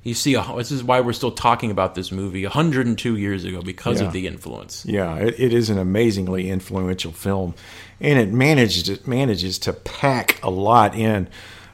you 0.04 0.14
see, 0.14 0.34
a, 0.34 0.44
this 0.56 0.70
is 0.70 0.84
why 0.84 1.00
we're 1.00 1.12
still 1.14 1.32
talking 1.32 1.70
about 1.70 1.94
this 1.94 2.12
movie 2.12 2.44
102 2.44 3.16
years 3.16 3.44
ago 3.44 3.62
because 3.62 4.00
Yeah. 4.00 4.06
of 4.06 4.12
the 4.12 4.26
influence. 4.26 4.84
Yeah, 4.86 5.16
it, 5.16 5.34
it 5.40 5.52
is 5.52 5.70
an 5.70 5.78
amazingly 5.78 6.48
influential 6.50 7.10
film, 7.12 7.54
and 8.00 8.18
it 8.18 8.30
manages 8.32 8.88
it 8.88 9.06
manages 9.08 9.58
to 9.60 9.72
pack 9.72 10.38
a 10.42 10.50
lot 10.50 10.94
in. 10.94 11.28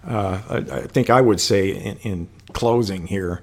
Uh, 0.07 0.41
I, 0.49 0.57
I 0.57 0.81
think 0.87 1.11
I 1.11 1.21
would 1.21 1.41
say 1.41 1.71
in, 1.71 1.97
in 1.99 2.29
closing 2.55 3.07
here, 3.07 3.43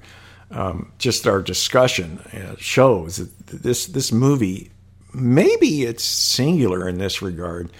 um, 0.49 0.91
just 0.97 1.27
our 1.27 1.41
discussion 1.41 2.19
uh, 2.33 2.55
shows 2.57 3.17
that 3.17 3.47
this 3.47 3.85
this 3.87 4.11
movie 4.11 4.71
maybe 5.13 5.83
it's 5.83 6.03
singular 6.03 6.87
in 6.87 6.97
this 6.97 7.21
regard. 7.21 7.71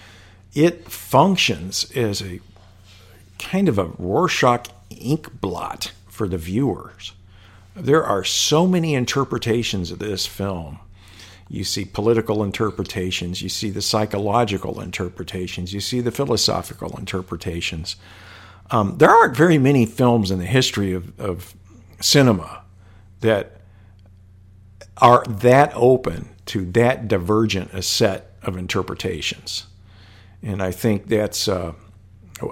It 0.53 0.89
functions 0.89 1.89
as 1.95 2.21
a 2.21 2.39
kind 3.39 3.69
of 3.69 3.77
a 3.77 3.85
Rorschach 3.97 4.67
ink 4.89 5.39
blot 5.39 5.91
for 6.17 6.27
the 6.27 6.37
viewers. 6.37 7.13
There 7.75 8.03
are 8.03 8.23
so 8.23 8.65
many 8.65 8.95
interpretations 8.95 9.91
of 9.91 9.99
this 9.99 10.25
film. 10.25 10.79
You 11.47 11.63
see 11.63 11.85
political 11.85 12.43
interpretations, 12.43 13.41
you 13.41 13.49
see 13.49 13.69
the 13.69 13.81
psychological 13.81 14.81
interpretations, 14.81 15.73
you 15.73 15.79
see 15.79 16.01
the 16.01 16.11
philosophical 16.11 16.97
interpretations. 16.97 17.95
Um, 18.71 18.97
there 18.97 19.11
aren't 19.11 19.37
very 19.37 19.57
many 19.59 19.85
films 19.85 20.31
in 20.31 20.39
the 20.39 20.45
history 20.45 20.93
of, 20.93 21.17
of 21.19 21.53
cinema 22.01 22.63
that 23.21 23.61
are 24.97 25.23
that 25.25 25.71
open 25.75 26.29
to 26.47 26.65
that 26.71 27.07
divergent 27.07 27.73
a 27.73 27.81
set 27.81 28.33
of 28.41 28.57
interpretations. 28.57 29.67
And 30.41 30.61
I 30.63 30.71
think 30.71 31.07
that's, 31.07 31.47
uh, 31.47 31.73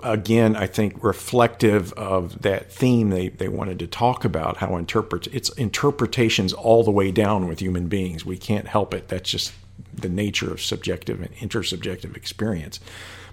again, 0.03 0.55
I 0.55 0.67
think 0.67 1.03
reflective 1.03 1.93
of 1.93 2.41
that 2.41 2.71
theme 2.71 3.09
they, 3.09 3.29
they 3.29 3.47
wanted 3.47 3.79
to 3.79 3.87
talk 3.87 4.25
about 4.25 4.57
how 4.57 4.75
interpret 4.77 5.27
it's 5.27 5.49
interpretations 5.49 6.53
all 6.53 6.83
the 6.83 6.91
way 6.91 7.11
down 7.11 7.47
with 7.47 7.59
human 7.59 7.87
beings. 7.87 8.25
We 8.25 8.37
can't 8.37 8.67
help 8.67 8.93
it. 8.93 9.07
That's 9.07 9.29
just 9.29 9.53
the 9.93 10.09
nature 10.09 10.51
of 10.51 10.61
subjective 10.61 11.21
and 11.21 11.33
intersubjective 11.35 12.15
experience. 12.15 12.79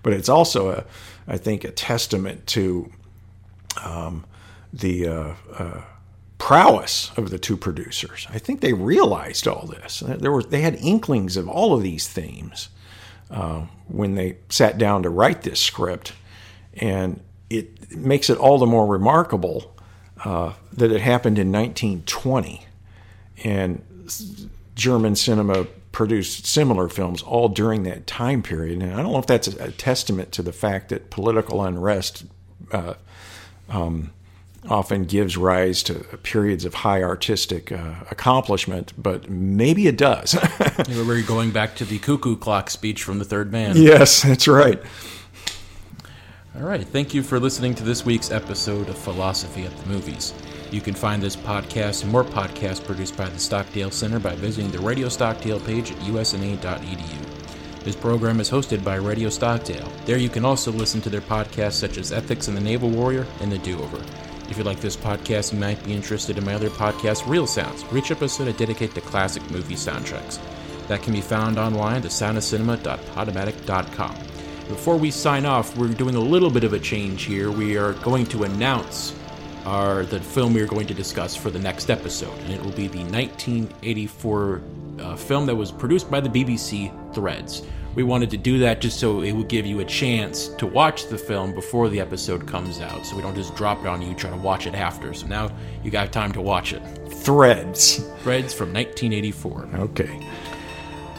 But 0.03 0.13
it's 0.13 0.29
also, 0.29 0.71
a, 0.71 0.85
I 1.29 1.39
think, 1.39 1.65
a 1.65 1.71
testament 1.71 2.47
to 2.49 2.91
um, 3.83 4.25
the 4.73 5.09
uh, 5.09 5.35
uh, 5.57 5.81
prowess 6.39 7.13
of 7.17 7.31
the 7.31 7.39
two 7.39 7.57
producers. 7.57 8.27
I 8.31 8.39
think 8.39 8.61
they 8.61 8.73
realized 8.73 9.47
all 9.47 9.67
this. 9.67 10.01
There 10.01 10.33
were 10.33 10.43
they 10.43 10.63
had 10.63 10.75
inklings 10.77 11.37
of 11.37 11.49
all 11.49 11.75
of 11.75 11.83
these 11.83 12.09
themes 12.09 12.69
uh, 13.31 13.67
when 13.89 14.15
they 14.15 14.39
sat 14.49 14.77
down 14.79 15.03
to 15.05 15.11
write 15.11 15.43
this 15.43 15.61
script, 15.61 16.13
and 16.75 17.21
it 17.51 17.95
makes 17.97 18.31
it 18.31 18.39
all 18.39 18.59
the 18.59 18.67
more 18.67 18.87
remarkable 18.87 19.75
uh, 20.25 20.53
that 20.73 20.93
it 20.93 21.01
happened 21.01 21.39
in 21.39 21.53
1920, 21.53 22.67
and 23.45 23.85
German 24.75 25.17
cinema 25.17 25.67
produced 25.93 26.47
similar 26.47 26.89
films 26.89 27.23
all 27.23 27.49
during 27.49 27.83
that 27.85 28.07
time 28.07 28.43
period. 28.43 28.83
And 28.83 28.95
I 28.95 29.03
don't 29.03 29.13
know 29.13 29.19
if 29.19 29.27
that's 29.27 29.49
a, 29.49 29.71
testament 29.73 30.33
to 30.33 30.43
the 30.43 30.53
fact 30.53 30.89
that 30.89 31.11
political 31.11 31.63
unrest 31.63 32.25
uh, 32.73 32.95
um, 33.69 34.11
often 34.69 35.05
gives 35.05 35.37
rise 35.37 35.83
to 35.83 35.95
periods 36.23 36.65
of 36.65 36.75
high 36.75 37.03
artistic 37.03 37.71
uh, 37.73 37.95
accomplishment, 38.11 38.93
but 38.97 39.29
maybe 39.29 39.87
it 39.87 39.99
does. 39.99 40.37
We're 40.89 41.23
going 41.23 41.51
back 41.51 41.77
to 41.77 41.85
the 41.85 41.99
cuckoo 41.99 42.37
clock 42.37 42.71
speech 42.71 43.03
from 43.03 43.19
the 43.19 43.25
third 43.25 43.53
man. 43.53 43.77
yes, 43.77 44.23
that's 44.23 44.49
right. 44.49 44.81
All 46.55 46.63
right. 46.63 46.87
Thank 46.87 47.15
you 47.15 47.23
for 47.23 47.41
listening 47.41 47.75
to 47.77 47.83
this 47.83 48.05
week's 48.05 48.31
episode 48.31 48.91
of 48.91 48.99
Philosophy 48.99 49.65
at 49.65 49.75
the 49.75 49.89
Movies. 49.89 50.35
You 50.71 50.83
can 50.83 50.95
find 50.95 51.23
this 51.23 51.35
podcast 51.35 52.03
and 52.03 52.13
more 52.13 52.25
podcasts 52.25 52.85
produced 52.85 53.17
by 53.17 53.27
the 53.29 53.39
Stockdale 53.39 53.91
Center 53.91 54.19
by 54.19 54.35
visiting 54.35 54.71
the 54.71 54.79
Radio 54.79 55.09
Stockdale 55.09 55.61
page 55.61 55.91
at 55.91 55.97
usna.edu. 55.99 57.85
This 57.85 57.97
program 57.97 58.39
is 58.39 58.51
hosted 58.51 58.85
by 58.85 58.97
Radio 58.97 59.31
Stockdale. 59.31 59.91
There 60.05 60.19
you 60.19 60.29
can 60.29 60.45
also 60.45 60.71
listen 60.71 61.01
to 61.03 61.11
their 61.11 61.23
podcasts 61.23 61.73
such 61.73 61.97
as 61.97 62.13
Ethics 62.13 62.49
and 62.49 62.57
the 62.57 62.61
Naval 62.61 62.91
Warrior 62.91 63.27
and 63.41 63.51
The 63.51 63.59
Do 63.59 63.83
Over. 63.83 64.03
If 64.51 64.59
you 64.59 64.65
like 64.65 64.81
this 64.81 64.97
podcast, 64.97 65.55
you 65.55 65.59
might 65.59 65.83
be 65.85 65.95
interested 65.95 66.37
in 66.37 66.45
my 66.45 66.55
other 66.55 66.69
podcast, 66.69 67.27
Real 67.27 67.47
Sounds, 67.47 67.83
which 67.85 68.11
episode 68.11 68.49
I 68.49 68.53
dedicate 68.53 68.95
to 68.95 69.01
classic 69.01 69.43
movie 69.51 69.75
soundtracks. 69.75 70.39
That 70.89 71.03
can 71.03 71.15
be 71.15 71.23
found 71.23 71.59
online 71.59 71.97
at 71.97 72.03
thesoundofcinema.podomatic.com. 72.05 74.32
Before 74.73 74.97
we 74.97 75.11
sign 75.11 75.45
off, 75.45 75.77
we're 75.77 75.89
doing 75.89 76.15
a 76.15 76.21
little 76.21 76.51
bit 76.51 76.65
of 76.65 76.73
a 76.73 76.79
change 76.79 77.25
here. 77.25 77.51
We 77.51 77.77
are 77.77 77.93
going 77.93 78.25
to 78.29 78.45
announce 78.45 79.15
our 79.67 80.07
the 80.07 80.19
film 80.19 80.55
we 80.55 80.63
are 80.63 80.67
going 80.67 80.87
to 80.87 80.95
discuss 80.95 81.37
for 81.37 81.51
the 81.51 81.59
next 81.59 81.91
episode, 81.91 82.37
and 82.41 82.53
it 82.53 82.63
will 82.65 82.73
be 82.73 82.89
the 82.89 83.05
1984 83.05 84.63
uh, 84.99 85.15
film 85.17 85.45
that 85.45 85.55
was 85.55 85.71
produced 85.71 86.11
by 86.11 86.21
the 86.21 86.29
BBC 86.31 86.91
Threads. 87.15 87.65
We 87.95 88.03
wanted 88.03 88.31
to 88.31 88.39
do 88.39 88.59
that 88.61 88.81
just 88.81 88.99
so 88.99 89.21
it 89.21 89.33
would 89.33 89.49
give 89.49 89.67
you 89.67 89.81
a 89.81 89.85
chance 89.85 90.49
to 90.49 90.67
watch 90.67 91.09
the 91.09 91.19
film 91.19 91.55
before 91.55 91.91
the 91.91 92.01
episode 92.01 92.49
comes 92.49 92.81
out, 92.81 93.05
so 93.05 93.15
we 93.15 93.21
don't 93.21 93.37
just 93.37 93.55
drop 93.55 93.81
it 93.81 93.87
on 93.87 94.01
you 94.01 94.15
try 94.15 94.31
to 94.31 94.37
watch 94.37 94.67
it 94.67 94.75
after. 94.75 95.13
So 95.13 95.27
now 95.27 95.55
you 95.85 95.91
got 95.91 96.11
time 96.13 96.33
to 96.33 96.41
watch 96.41 96.73
it. 96.73 96.81
Threads. 97.11 97.99
Threads 98.23 98.55
from 98.55 98.73
1984. 98.73 99.69
Okay. 99.75 100.27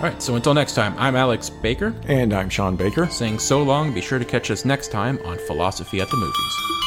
All 0.04 0.10
right, 0.10 0.22
so 0.22 0.36
until 0.36 0.54
next 0.54 0.74
time, 0.74 0.94
I'm 0.98 1.16
Alex 1.16 1.50
Baker 1.50 1.96
And 2.10 2.34
I'm 2.34 2.50
Sean 2.50 2.76
Baker. 2.76 3.08
saying 3.08 3.39
so 3.39 3.63
long. 3.63 3.94
Be 3.94 4.02
sure 4.02 4.20
to 4.20 4.26
catch 4.26 4.52
us 4.52 4.66
next 4.66 4.92
time 4.92 5.18
on 5.24 5.38
Philosophy 5.38 6.02
at 6.02 6.10
the 6.10 6.18
Movies. 6.18 6.83